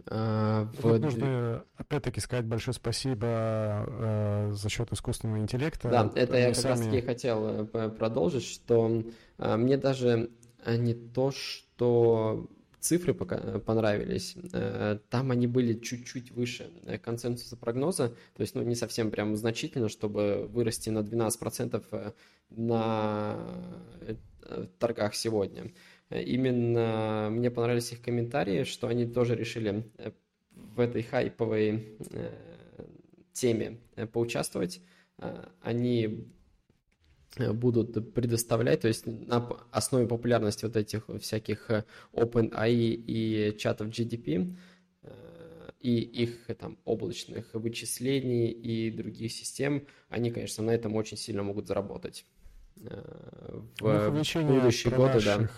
[0.07, 5.90] а, вот нужно опять-таки сказать большое спасибо э, за счет искусственного интеллекта.
[5.90, 6.71] Да, это я как сами...
[6.71, 9.05] раз таки хотел продолжить, что
[9.38, 10.31] э, мне даже
[10.66, 12.49] не то, что
[12.83, 16.71] цифры пока э, понравились, э, там они были чуть-чуть выше
[17.03, 22.14] консенсуса прогноза, то есть ну, не совсем прям значительно, чтобы вырасти на 12%
[22.51, 23.38] на
[24.79, 25.73] торгах сегодня.
[26.11, 30.12] Именно мне понравились их комментарии, что они тоже решили э,
[30.51, 32.31] в этой хайповой э,
[33.33, 34.83] теме э, поучаствовать.
[35.61, 36.27] Они
[37.38, 41.71] будут предоставлять, то есть на основе популярности вот этих всяких
[42.12, 44.57] OpenAI и чатов GDP
[45.81, 51.66] и их там облачных вычислений и других систем, они, конечно, на этом очень сильно могут
[51.66, 52.25] заработать.
[52.85, 55.49] Э, в будущие годы, да.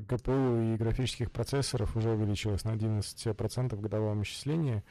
[0.00, 4.82] ГПУ и графических процессоров уже увеличилось на 11% в годовом исчислении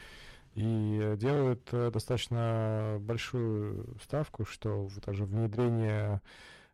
[0.57, 6.19] и делают э, достаточно большую ставку, что даже внедрение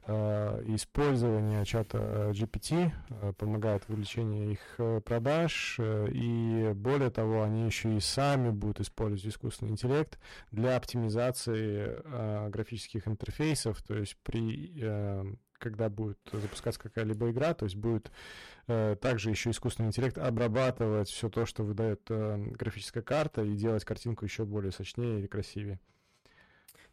[0.08, 2.92] э, и использование чата GPT
[3.38, 9.72] помогает в увеличении их продаж, и более того, они еще и сами будут использовать искусственный
[9.72, 10.18] интеллект
[10.52, 18.08] для оптимизации графических интерфейсов, то есть при когда будет запускаться какая-либо игра, то есть будет
[18.08, 18.12] э,
[18.66, 24.26] также еще искусственный интеллект обрабатывать все то, что выдает э, графическая карта, и делать картинку
[24.26, 25.80] еще более сочнее и красивее.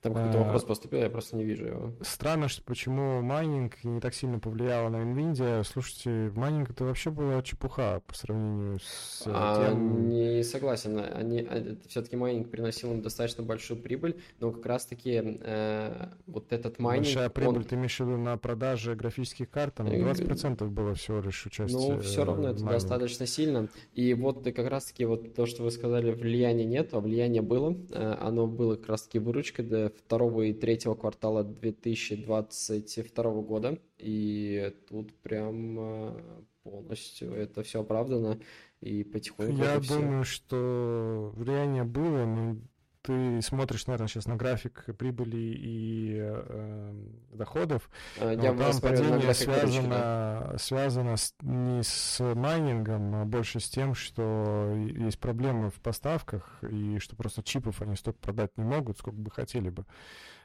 [0.03, 1.93] Там какой-то а, вопрос поступил, я просто не вижу его.
[2.01, 5.63] Странно, что почему майнинг не так сильно повлиял на NVIDIA.
[5.63, 10.09] Слушайте, майнинг это вообще была чепуха по сравнению с э, а, тем...
[10.09, 10.99] Не согласен.
[10.99, 16.79] Они, а, все-таки майнинг приносил им достаточно большую прибыль, но как раз-таки э, вот этот
[16.79, 17.07] майнинг...
[17.07, 17.65] Большая прибыль, он...
[17.65, 19.75] ты имеешь в виду на продаже графических карт?
[19.75, 22.73] Там 20% было всего лишь участие Ну, все равно это майнинг.
[22.73, 23.69] достаточно сильно.
[23.93, 27.77] И вот как раз-таки вот то, что вы сказали, влияния нет, а влияние было.
[27.91, 29.67] Э, оно было как раз-таки выручкой
[29.99, 33.79] второго и третьего квартала 2022 года.
[33.99, 36.21] И тут прям э,
[36.63, 38.41] полностью это все оправдано
[38.81, 39.63] и потихоньку.
[39.63, 40.33] Я думаю, все...
[40.33, 42.57] что влияние было, но
[43.03, 46.95] ты смотришь, наверное, сейчас на график прибыли и э,
[47.33, 50.59] доходов, а, Я там падение связано, да.
[50.59, 56.99] связано с, не с майнингом, а больше с тем, что есть проблемы в поставках, и
[56.99, 59.87] что просто чипов они столько продать не могут, сколько бы хотели бы.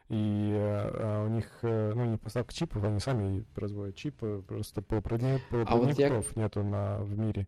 [0.08, 5.42] И э, у них, э, ну, не поставка чипов, они сами производят чипы, просто полупроводников,
[5.50, 6.44] полупроводников а вот я...
[6.44, 7.48] нету на, в мире.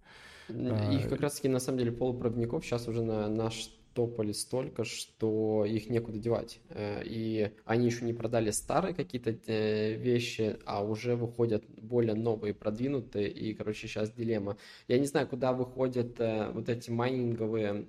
[0.50, 5.66] Их а, как раз-таки, на самом деле, полупроводников сейчас уже на наш тополи столько, что
[5.66, 6.60] их некуда девать.
[6.70, 12.54] Э, и они еще не продали старые какие-то э, вещи, а уже выходят более новые,
[12.54, 13.28] продвинутые.
[13.28, 14.58] И, короче, сейчас дилемма.
[14.88, 17.88] Я не знаю, куда выходят э, вот эти майнинговые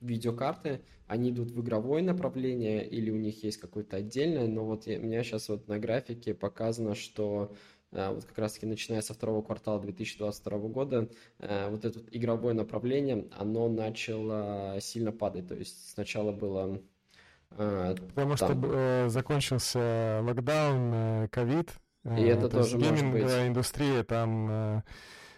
[0.00, 4.90] видеокарты, они идут в игровое направление или у них есть какое-то отдельное, но вот у
[4.90, 7.52] меня сейчас вот на графике показано, что
[7.92, 13.68] вот как раз-таки начиная со второго квартала 2022 года, э, вот это игровое направление, оно
[13.68, 15.48] начало сильно падать.
[15.48, 16.80] То есть сначала было
[17.52, 18.62] э, Потому там...
[18.62, 21.70] что закончился локдаун, ковид.
[22.16, 23.24] И это то тоже может быть.
[23.24, 24.82] индустрия там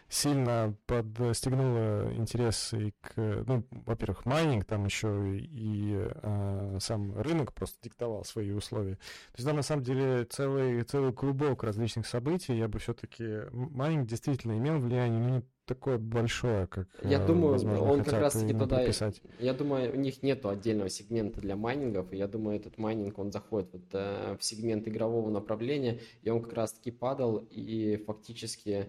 [0.09, 7.79] сильно подстегнуло интерес и к, ну, во-первых, майнинг, там еще и э, сам рынок просто
[7.83, 8.95] диктовал свои условия.
[8.95, 13.49] То есть, да, на самом деле, целый, целый клубок различных событий, я бы все-таки...
[13.53, 18.33] Майнинг действительно имел влияние, но не такое большое, как Я думаю, возможно, он как раз
[18.33, 18.79] таки туда...
[18.79, 19.21] Прописать.
[19.39, 23.31] Я думаю, у них нету отдельного сегмента для майнингов, и я думаю, этот майнинг, он
[23.31, 28.71] заходит вот, э, в сегмент игрового направления, и он как раз таки падал, и фактически
[28.71, 28.89] э,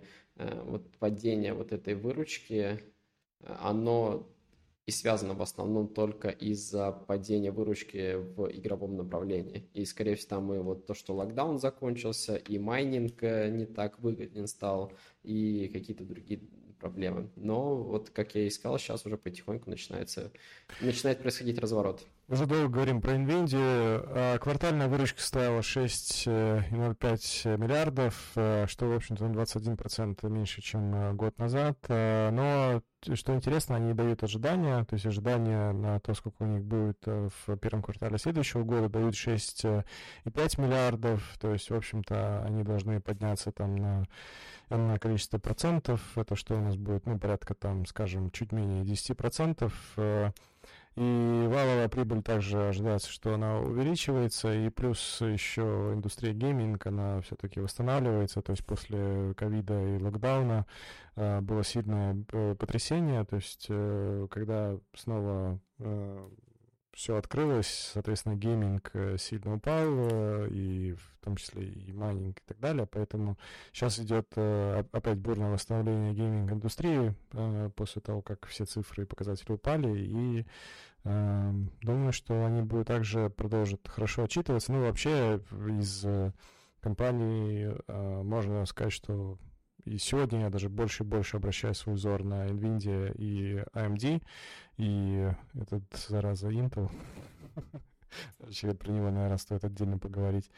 [0.66, 2.80] вот падение вот этой выручки,
[3.42, 4.28] э, оно
[4.86, 9.70] и связано в основном только из-за падения выручки в игровом направлении.
[9.74, 14.48] И, скорее всего, там и вот то, что локдаун закончился, и майнинг не так выгоден
[14.48, 16.42] стал, и какие-то другие
[16.80, 17.30] проблемы.
[17.36, 20.32] Но вот, как я и сказал, сейчас уже потихоньку начинается,
[20.82, 22.08] начинает происходить разворот.
[22.30, 24.04] Уже долго говорим про Nvidia.
[24.06, 31.14] А квартальная выручка составила 6,05 миллиардов, э, что, в общем-то, на 21% меньше, чем э,
[31.14, 31.80] год назад.
[31.88, 32.84] Э, но,
[33.16, 37.58] что интересно, они дают ожидания, то есть ожидания на то, сколько у них будет в
[37.58, 39.84] первом квартале следующего года, дают 6,5
[40.62, 44.06] миллиардов, то есть, в общем-то, они должны подняться там на
[44.70, 46.00] на количество процентов.
[46.16, 49.74] Это что у нас будет, ну, порядка там, скажем, чуть менее 10 процентов.
[51.00, 57.62] И валовая прибыль также ожидается, что она увеличивается, и плюс еще индустрия гейминг, она все-таки
[57.62, 60.66] восстанавливается, то есть после ковида и локдауна
[61.16, 65.62] э, было сильное э, потрясение, то есть э, когда снова
[66.92, 69.88] все открылось, соответственно, гейминг сильно упал,
[70.48, 73.38] и в том числе и майнинг и так далее, поэтому
[73.72, 77.14] сейчас идет опять бурное восстановление гейминг-индустрии
[77.78, 80.46] после того, как все цифры и показатели упали, и
[81.04, 84.72] думаю, что они будут также продолжат хорошо отчитываться.
[84.72, 85.42] Ну, вообще
[85.80, 86.06] из
[86.82, 89.38] компаний можно сказать, что
[89.86, 94.22] и сегодня я даже больше и больше обращаю свой взор на NVIDIA и AMD,
[94.78, 96.92] и этот, зараза, Intel.
[98.40, 100.50] Вообще про него, наверное, стоит отдельно поговорить.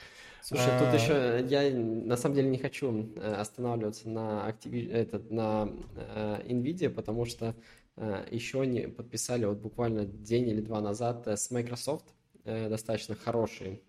[0.41, 0.79] Слушай, а...
[0.79, 4.85] тут еще я на самом деле не хочу э, останавливаться на, активи...
[4.87, 7.55] этот, на э, NVIDIA, потому что
[7.97, 12.05] э, еще они подписали вот буквально день или два назад э, с Microsoft
[12.45, 13.81] э, достаточно хороший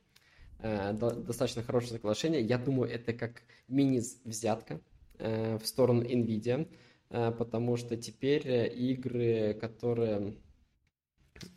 [0.58, 2.40] э, достаточно хорошее соглашение.
[2.42, 4.80] Я думаю, это как мини-взятка
[5.22, 6.68] Э, в сторону NVIDIA,
[7.10, 10.34] э, потому что теперь э, игры, которые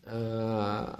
[0.03, 0.95] э,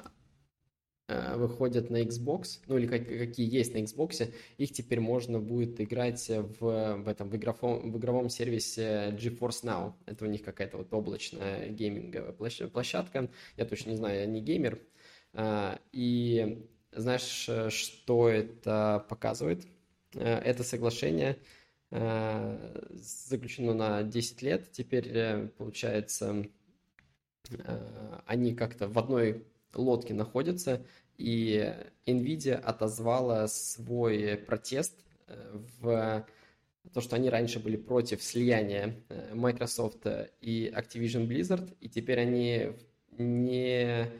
[1.07, 6.27] выходят на Xbox, ну или как, какие есть на Xbox, их теперь можно будет играть
[6.29, 9.93] в, в этом в игровом, в игровом сервисе GeForce Now.
[10.07, 13.29] Это у них какая-то вот облачная гейминговая площадка.
[13.55, 14.79] Я точно не знаю, я не геймер.
[15.33, 19.65] А, и знаешь, что это показывает?
[20.13, 21.37] Э, это соглашение
[21.91, 24.71] э, заключено на 10 лет.
[24.71, 26.45] Теперь, получается,
[28.25, 29.45] они как-то в одной
[29.75, 30.85] лодке находятся,
[31.17, 31.73] и
[32.05, 36.25] NVIDIA отозвала свой протест э, в
[36.93, 40.05] то, что они раньше были против слияния э, Microsoft
[40.41, 42.73] и Activision Blizzard, и теперь они
[43.17, 44.11] не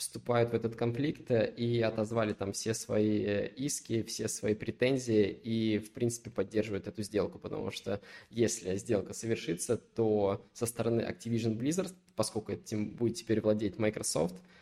[0.00, 5.78] вступают в этот конфликт и отозвали там все свои э, иски, все свои претензии и,
[5.78, 8.00] в принципе, поддерживают эту сделку, потому что
[8.30, 14.59] если сделка совершится, то со стороны Activision Blizzard, поскольку этим будет теперь владеть Microsoft, э,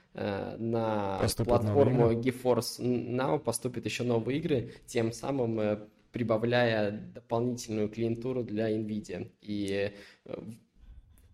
[0.59, 5.79] на поступит платформу GeForce Now поступят еще новые игры, тем самым э,
[6.13, 9.31] прибавляя дополнительную клиентуру для NVIDIA.
[9.43, 9.93] И,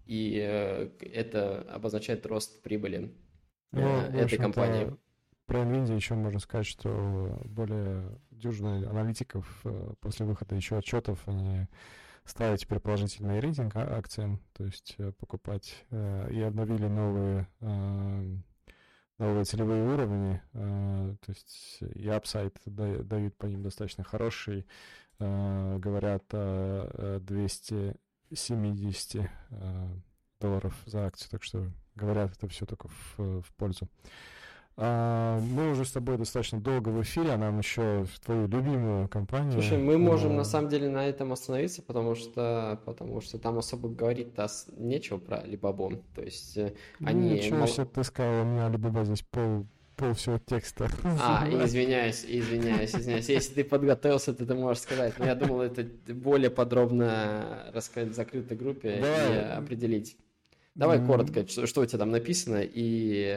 [0.06, 0.34] и
[1.00, 3.14] это обозначает рост прибыли
[3.72, 4.96] ну, этой компании.
[5.46, 11.66] Про NVIDIA еще можно сказать, что более дюжины аналитиков э, после выхода еще отчетов они
[12.24, 17.46] ставят теперь положительный рейтинг а, акциям, то есть э, покупать, э, и обновили новые
[19.18, 24.66] новые целевые уровни, то есть и апсайд дают по ним достаточно хороший,
[25.18, 29.30] говорят о 270
[30.40, 33.88] долларов за акцию, так что говорят это все только в, в пользу.
[34.76, 39.08] А, мы уже с тобой достаточно долго в эфире, а нам еще в твою любимую
[39.08, 39.52] компанию.
[39.52, 40.36] Слушай, мы можем а...
[40.36, 45.38] на самом деле на этом остановиться, потому что, потому что там особо говорить-то нечего про
[45.38, 46.02] Alibaba.
[46.16, 47.30] То есть э, ну, они...
[47.30, 47.68] Ничего мол...
[47.68, 49.66] себе, ты сказал, у меня Alibaba здесь пол
[49.96, 50.88] пол всего текста.
[51.20, 53.28] А, извиняюсь, извиняюсь, извиняюсь.
[53.28, 55.16] Если ты подготовился, то ты можешь сказать.
[55.18, 59.34] Но я думал, это более подробно рассказать в закрытой группе Давай.
[59.34, 60.16] и определить.
[60.74, 61.06] Давай mm-hmm.
[61.06, 63.30] коротко, что, у тебя там написано, и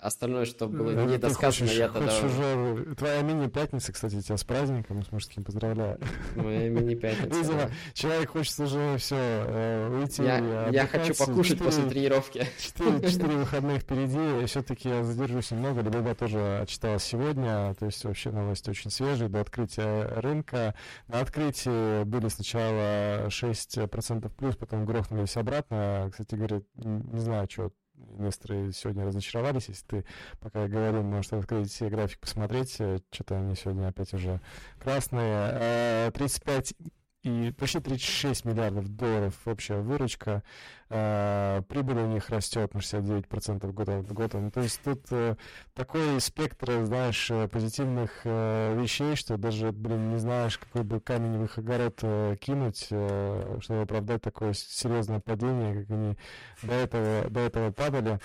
[0.00, 2.10] остальное, что было ну, недосказано, я тогда...
[2.10, 2.94] Хочешь уже...
[2.96, 6.00] Твоя мини-пятница, кстати, тебя с праздником, с мужским поздравляю.
[6.34, 7.70] Моя мини-пятница, Видимо, да.
[7.94, 12.44] человек хочет уже все э, уйти Я, я хочу покушать 4, после тренировки.
[12.58, 18.32] Четыре, выходных впереди, и все-таки я задержусь немного, Любоба тоже отчиталась сегодня, то есть вообще
[18.32, 20.74] новости очень свежие, до открытия рынка.
[21.06, 26.08] На открытии были сначала 6% плюс, потом грохнулись обратно.
[26.10, 27.72] Кстати, говорит, не знаю, что
[28.18, 29.68] инвесторы сегодня разочаровались.
[29.68, 30.04] Если ты,
[30.40, 32.76] пока я говорил, можешь открыть график, посмотреть.
[32.78, 34.40] Э, что-то они сегодня опять уже
[34.78, 36.10] красные.
[36.12, 36.74] 35 э,
[37.22, 40.42] и почти 36 миллиардов долларов общая выручка.
[40.88, 44.38] Э, прибыль у них растет на 69% год от года.
[44.38, 45.36] Ну, то есть тут э,
[45.74, 51.38] такой спектр, знаешь, э, позитивных э, вещей, что даже, блин, не знаешь, какой бы камень
[51.38, 56.16] в их огород э, кинуть, э, чтобы оправдать такое серьезное падение, как они
[56.62, 58.18] до этого, до этого падали.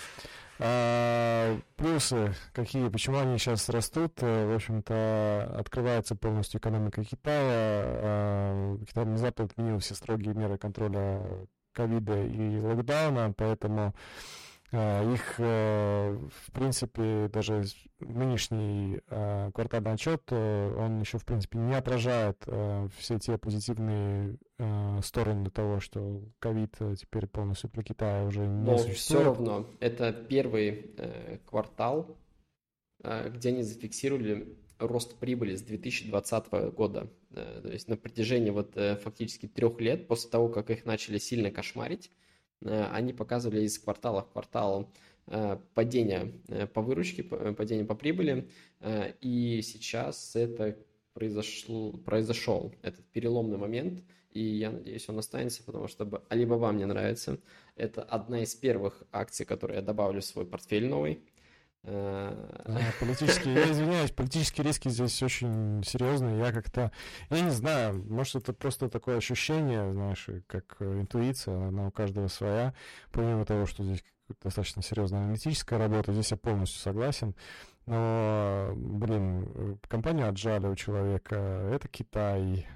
[0.58, 2.88] А, плюсы какие?
[2.88, 4.14] Почему они сейчас растут?
[4.22, 7.42] Э, в общем-то, открывается полностью экономика Китая.
[7.44, 11.22] А, Китай внезапно отменил все строгие меры контроля
[11.74, 13.94] ковида и локдауна, поэтому
[14.76, 17.64] их, э, в принципе, даже
[18.00, 24.38] нынешний а, квартальный отчет, э, он еще, в принципе, не отражает э, все те позитивные
[25.02, 28.98] стороны того, что ковид теперь полностью для Китая уже не Но существует.
[28.98, 30.96] все равно, это первый
[31.46, 32.16] квартал,
[33.04, 37.12] где они зафиксировали рост прибыли с 2020 года.
[37.34, 42.10] То есть на протяжении вот фактически трех лет после того, как их начали сильно кошмарить,
[42.64, 44.92] они показывали из квартала в квартал
[45.28, 48.50] э, падение э, по выручке, падение по прибыли,
[49.22, 50.78] и сейчас это
[51.14, 57.40] произошло, произошел, этот переломный момент, и я надеюсь, он останется, потому что Alibaba мне нравится.
[57.78, 61.22] Это одна из первых акций, которые я добавлю в свой портфель новый.
[61.88, 66.40] А, политические, я извиняюсь, политические риски здесь очень серьезные.
[66.40, 66.92] Я как-то,
[67.30, 72.74] я не знаю, может это просто такое ощущение, знаешь, как интуиция, она у каждого своя.
[73.12, 74.04] Помимо того, что здесь
[74.44, 77.36] достаточно серьезная аналитическая работа, здесь я полностью согласен.
[77.86, 81.36] Но, блин, компанию отжали у человека,
[81.72, 82.68] это Китай,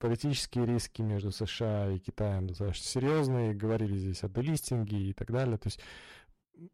[0.00, 5.58] политические риски между США и Китаем достаточно серьезные, говорили здесь о делистинге и так далее.
[5.58, 5.78] То есть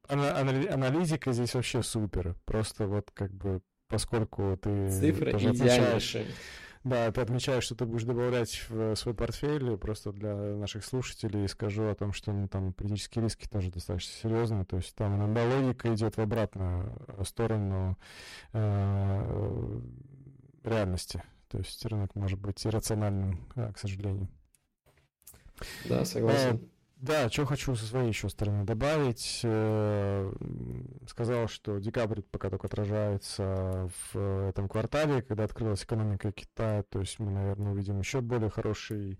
[0.08, 2.34] аналитика здесь вообще супер.
[2.44, 6.26] Просто вот как бы поскольку ты Цифры идеальнейшие.
[6.84, 11.84] Да, ты отмечаешь, что ты будешь добавлять в свой портфель, просто для наших слушателей скажу
[11.84, 15.92] о том, что ну, там политические риски тоже достаточно серьезные, то есть там иногда логика
[15.92, 17.98] идет в обратную сторону
[18.52, 19.80] э,
[20.62, 24.28] реальности, то есть рынок может быть иррациональным, к сожалению.
[25.86, 26.70] Да, согласен.
[27.00, 29.40] Э, да, что хочу со своей еще стороны добавить.
[29.44, 30.32] Э,
[31.08, 36.82] сказал, что декабрь пока только отражается в этом квартале, когда открылась экономика Китая.
[36.82, 39.18] То есть мы, наверное, увидим еще более хороший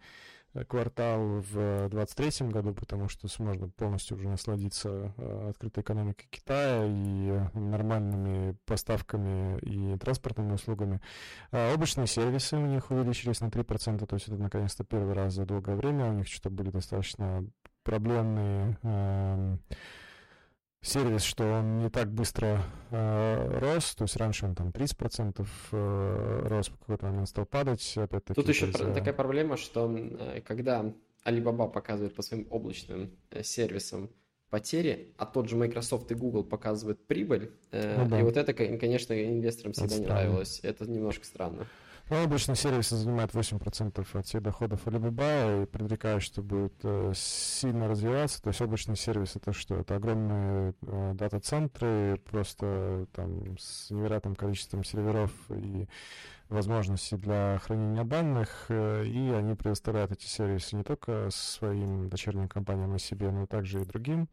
[0.55, 6.87] Э, квартал в 2023 году, потому что можно полностью уже насладиться э, открытой экономикой Китая
[6.87, 11.01] и нормальными поставками и транспортными услугами.
[11.51, 15.45] А облачные сервисы у них увеличились на 3%, то есть это наконец-то первый раз за
[15.45, 16.11] долгое время.
[16.11, 17.47] У них что-то были достаточно
[17.89, 19.61] проблемные эм,
[20.83, 26.49] сервис, что он не так быстро э, рос, то есть раньше он там 30% э,
[26.49, 28.35] рос, в какой-то момент стал падать, опять-таки.
[28.35, 30.93] Тут еще из такая проблема, что э, когда
[31.25, 34.11] Alibaba показывает по своим облачным э, сервисам
[34.51, 38.21] потери, а тот же Microsoft и Google показывают прибыль, э, ну, да.
[38.21, 40.23] и вот это, конечно, инвесторам всегда это не странно.
[40.23, 41.67] нравилось, это немножко странно.
[42.11, 47.87] Ну, обычно сервисы занимают 8% от всех доходов Alibaba и предрекают, что будет э, сильно
[47.87, 48.41] развиваться.
[48.41, 49.75] То есть облачный сервис это что?
[49.75, 55.87] Это огромные э, дата-центры, просто там с невероятным количеством серверов и
[56.49, 62.97] возможностей для хранения данных, э, и они предоставляют эти сервисы не только своим дочерним компаниям
[62.97, 64.29] и себе, но также и другим.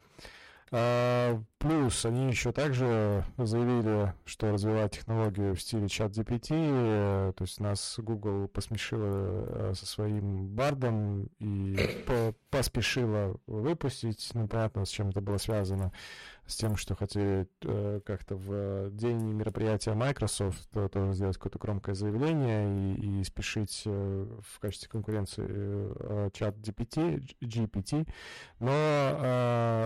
[0.72, 7.60] А, плюс они еще также заявили, что развивают технологию в стиле чат GPT, то есть
[7.60, 15.10] нас Google посмешила э, со своим бардом и по поспешила выпустить, ну понятно, с чем
[15.10, 15.92] это было связано,
[16.46, 22.96] с тем, что хотели э, как-то в день мероприятия Microsoft тоже сделать какое-то громкое заявление
[22.96, 28.08] и, и спешить в качестве конкуренции чат GPT, GPT,
[28.60, 28.72] но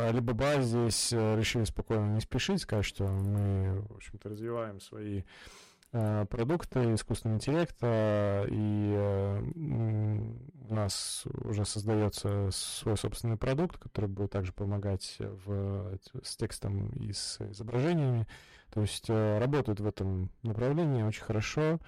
[0.09, 5.23] Alibaba здесь решили спокойно не спешить, сказать, что мы, в общем-то, развиваем свои э,
[5.91, 9.41] продукты искусственного интеллекта, и э,
[10.69, 17.11] у нас уже создается свой собственный продукт, который будет также помогать в, с текстом и
[17.11, 18.27] с изображениями.
[18.71, 21.79] То есть э, работают в этом направлении очень хорошо.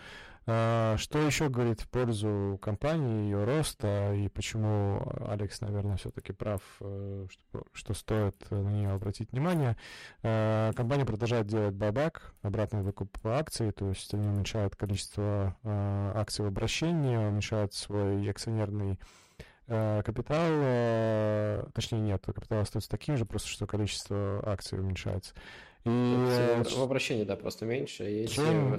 [0.48, 6.62] А, что еще говорит в пользу компании, ее роста, и почему Алекс, наверное, все-таки прав,
[6.80, 9.78] э, что, что стоит на нее обратить внимание.
[10.24, 16.44] А, компания продолжает делать байбак, обратный выкуп акций, то есть они уменьшают количество а, акций
[16.44, 19.00] в обращении, уменьшают свой акционерный
[19.68, 20.50] капитал,
[21.74, 25.34] точнее нет, капитал остается таким же, просто что количество акций уменьшается.
[25.86, 28.24] И, в обращении, да, просто меньше.
[28.24, 28.78] И чем,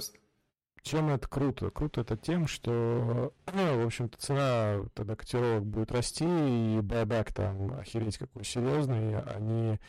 [0.83, 1.69] чем это круто?
[1.71, 7.73] Круто это тем, что, ну, в общем-то, цена тогда котировок будет расти, и байбек там
[7.79, 9.19] охереть какой серьезный.
[9.21, 9.79] Они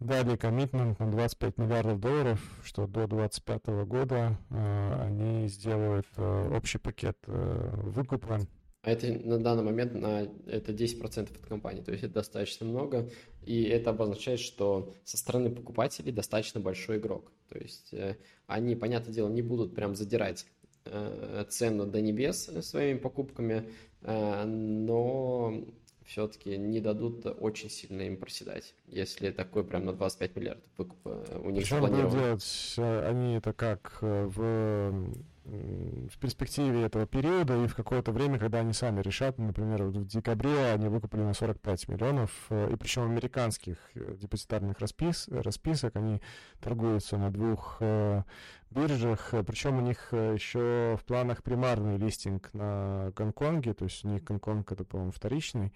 [0.00, 6.78] дали коммитмент на 25 миллиардов долларов, что до 2025 года э, они сделают э, общий
[6.78, 8.40] пакет э, выкупа
[8.84, 13.08] а это на данный момент на, это 10% от компании, то есть это достаточно много,
[13.42, 17.32] и это обозначает, что со стороны покупателей достаточно большой игрок.
[17.48, 18.16] То есть э,
[18.46, 20.46] они, понятное дело, не будут прям задирать
[20.84, 23.70] э, цену до небес своими покупками,
[24.02, 25.64] э, но
[26.04, 30.98] все-таки не дадут очень сильно им проседать, если такой прям на 25 миллиардов выкуп
[31.42, 32.12] у них Причем запланирован.
[32.12, 35.14] делать они это как в
[35.44, 40.72] в перспективе этого периода и в какое-то время, когда они сами решат, например, в декабре
[40.72, 46.22] они выкупили на 45 миллионов, э, и причем американских э, депозитарных распис, расписок, они
[46.60, 48.22] торгуются на двух э,
[48.70, 54.24] биржах, причем у них еще в планах примарный листинг на Гонконге, то есть у них
[54.24, 55.74] Гонконг это, по-моему, вторичный,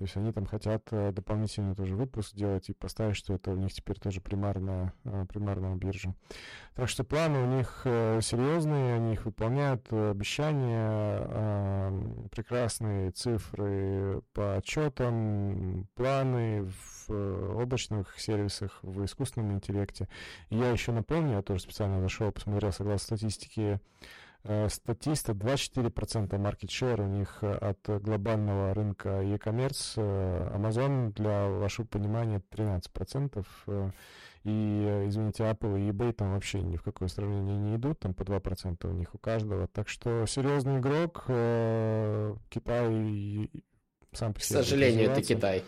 [0.00, 3.56] то есть они там хотят э, дополнительно тоже выпуск делать и поставить, что это у
[3.56, 6.14] них теперь тоже примарная, э, примарная биржа.
[6.74, 11.20] Так что планы у них э, серьезные, они их выполняют, обещания,
[12.30, 16.66] прекрасные цифры по отчетам, планы
[17.06, 20.08] в облачных сервисах, в искусственном интеллекте.
[20.48, 23.80] И я еще напомню, я тоже специально зашел, посмотрел, согласно статистике
[24.68, 29.94] статиста 24% market share у них э, от глобального рынка e-commerce.
[29.96, 33.92] Э, Amazon, для вашего понимания, 13%.
[34.42, 34.48] И,
[35.06, 38.88] извините, Apple и eBay там вообще ни в какое сравнение не идут, там по 2%
[38.88, 39.68] у них у каждого.
[39.68, 41.24] Так что серьезный игрок,
[42.48, 43.50] Китай
[44.12, 44.60] сам по себе.
[44.60, 45.62] К сожалению, это Китай.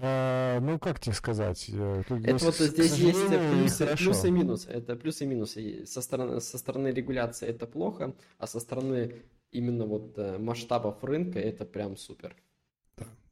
[0.00, 1.68] А, ну, как тебе сказать?
[1.72, 4.70] Э, это вот здесь есть плюсы, плюсы и минусы.
[4.70, 5.86] Это плюсы и минусы.
[5.86, 9.16] Со стороны, со стороны регуляции это плохо, а со стороны
[9.50, 12.36] именно вот э, масштабов рынка это прям супер.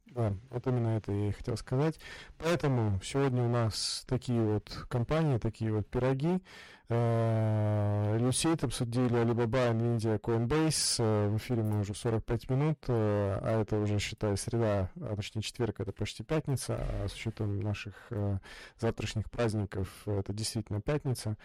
[0.07, 1.99] Да, вот именно это я и хотел сказать.
[2.39, 6.41] Поэтому сегодня у нас такие вот компании, такие вот пироги.
[6.89, 10.95] Люсейт обсудили Alibaba, Nvidia, Coinbase.
[10.99, 15.41] Э, в эфире мы уже 45 минут, э, а это уже, считай, среда, а точнее
[15.41, 18.37] четверг, это почти пятница, а с учетом наших э,
[18.79, 21.37] завтрашних праздников это действительно пятница.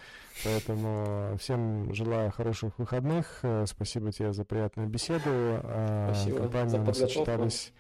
[0.44, 3.44] Поэтому всем желаю хороших выходных.
[3.66, 5.60] Спасибо тебе за приятную беседу.
[6.08, 7.08] Спасибо Компания за подготовку.
[7.08, 7.72] сочетались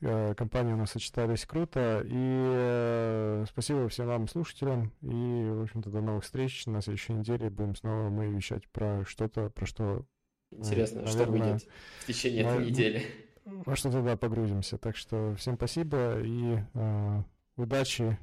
[0.00, 2.02] компании у нас сочетались круто.
[2.04, 4.92] И э, спасибо всем вам, слушателям.
[5.02, 6.66] И, в общем-то, до новых встреч.
[6.66, 10.04] На следующей неделе будем снова мы вещать про что-то, про что...
[10.50, 11.68] Интересно, наверное, что будет
[12.00, 12.48] в течение на...
[12.54, 13.02] этой недели.
[13.44, 14.78] Во что тогда погрузимся.
[14.78, 17.22] Так что всем спасибо и э,
[17.56, 18.18] удачи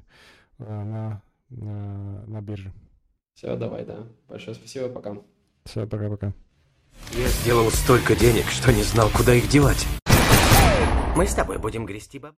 [0.58, 2.72] э, на, на, на бирже.
[3.34, 4.06] Все, давай, да.
[4.28, 5.16] Большое спасибо, пока.
[5.64, 6.32] Все, пока-пока.
[7.12, 9.86] Я сделал столько денег, что не знал, куда их девать.
[11.18, 12.36] Мы с тобой будем грести баб.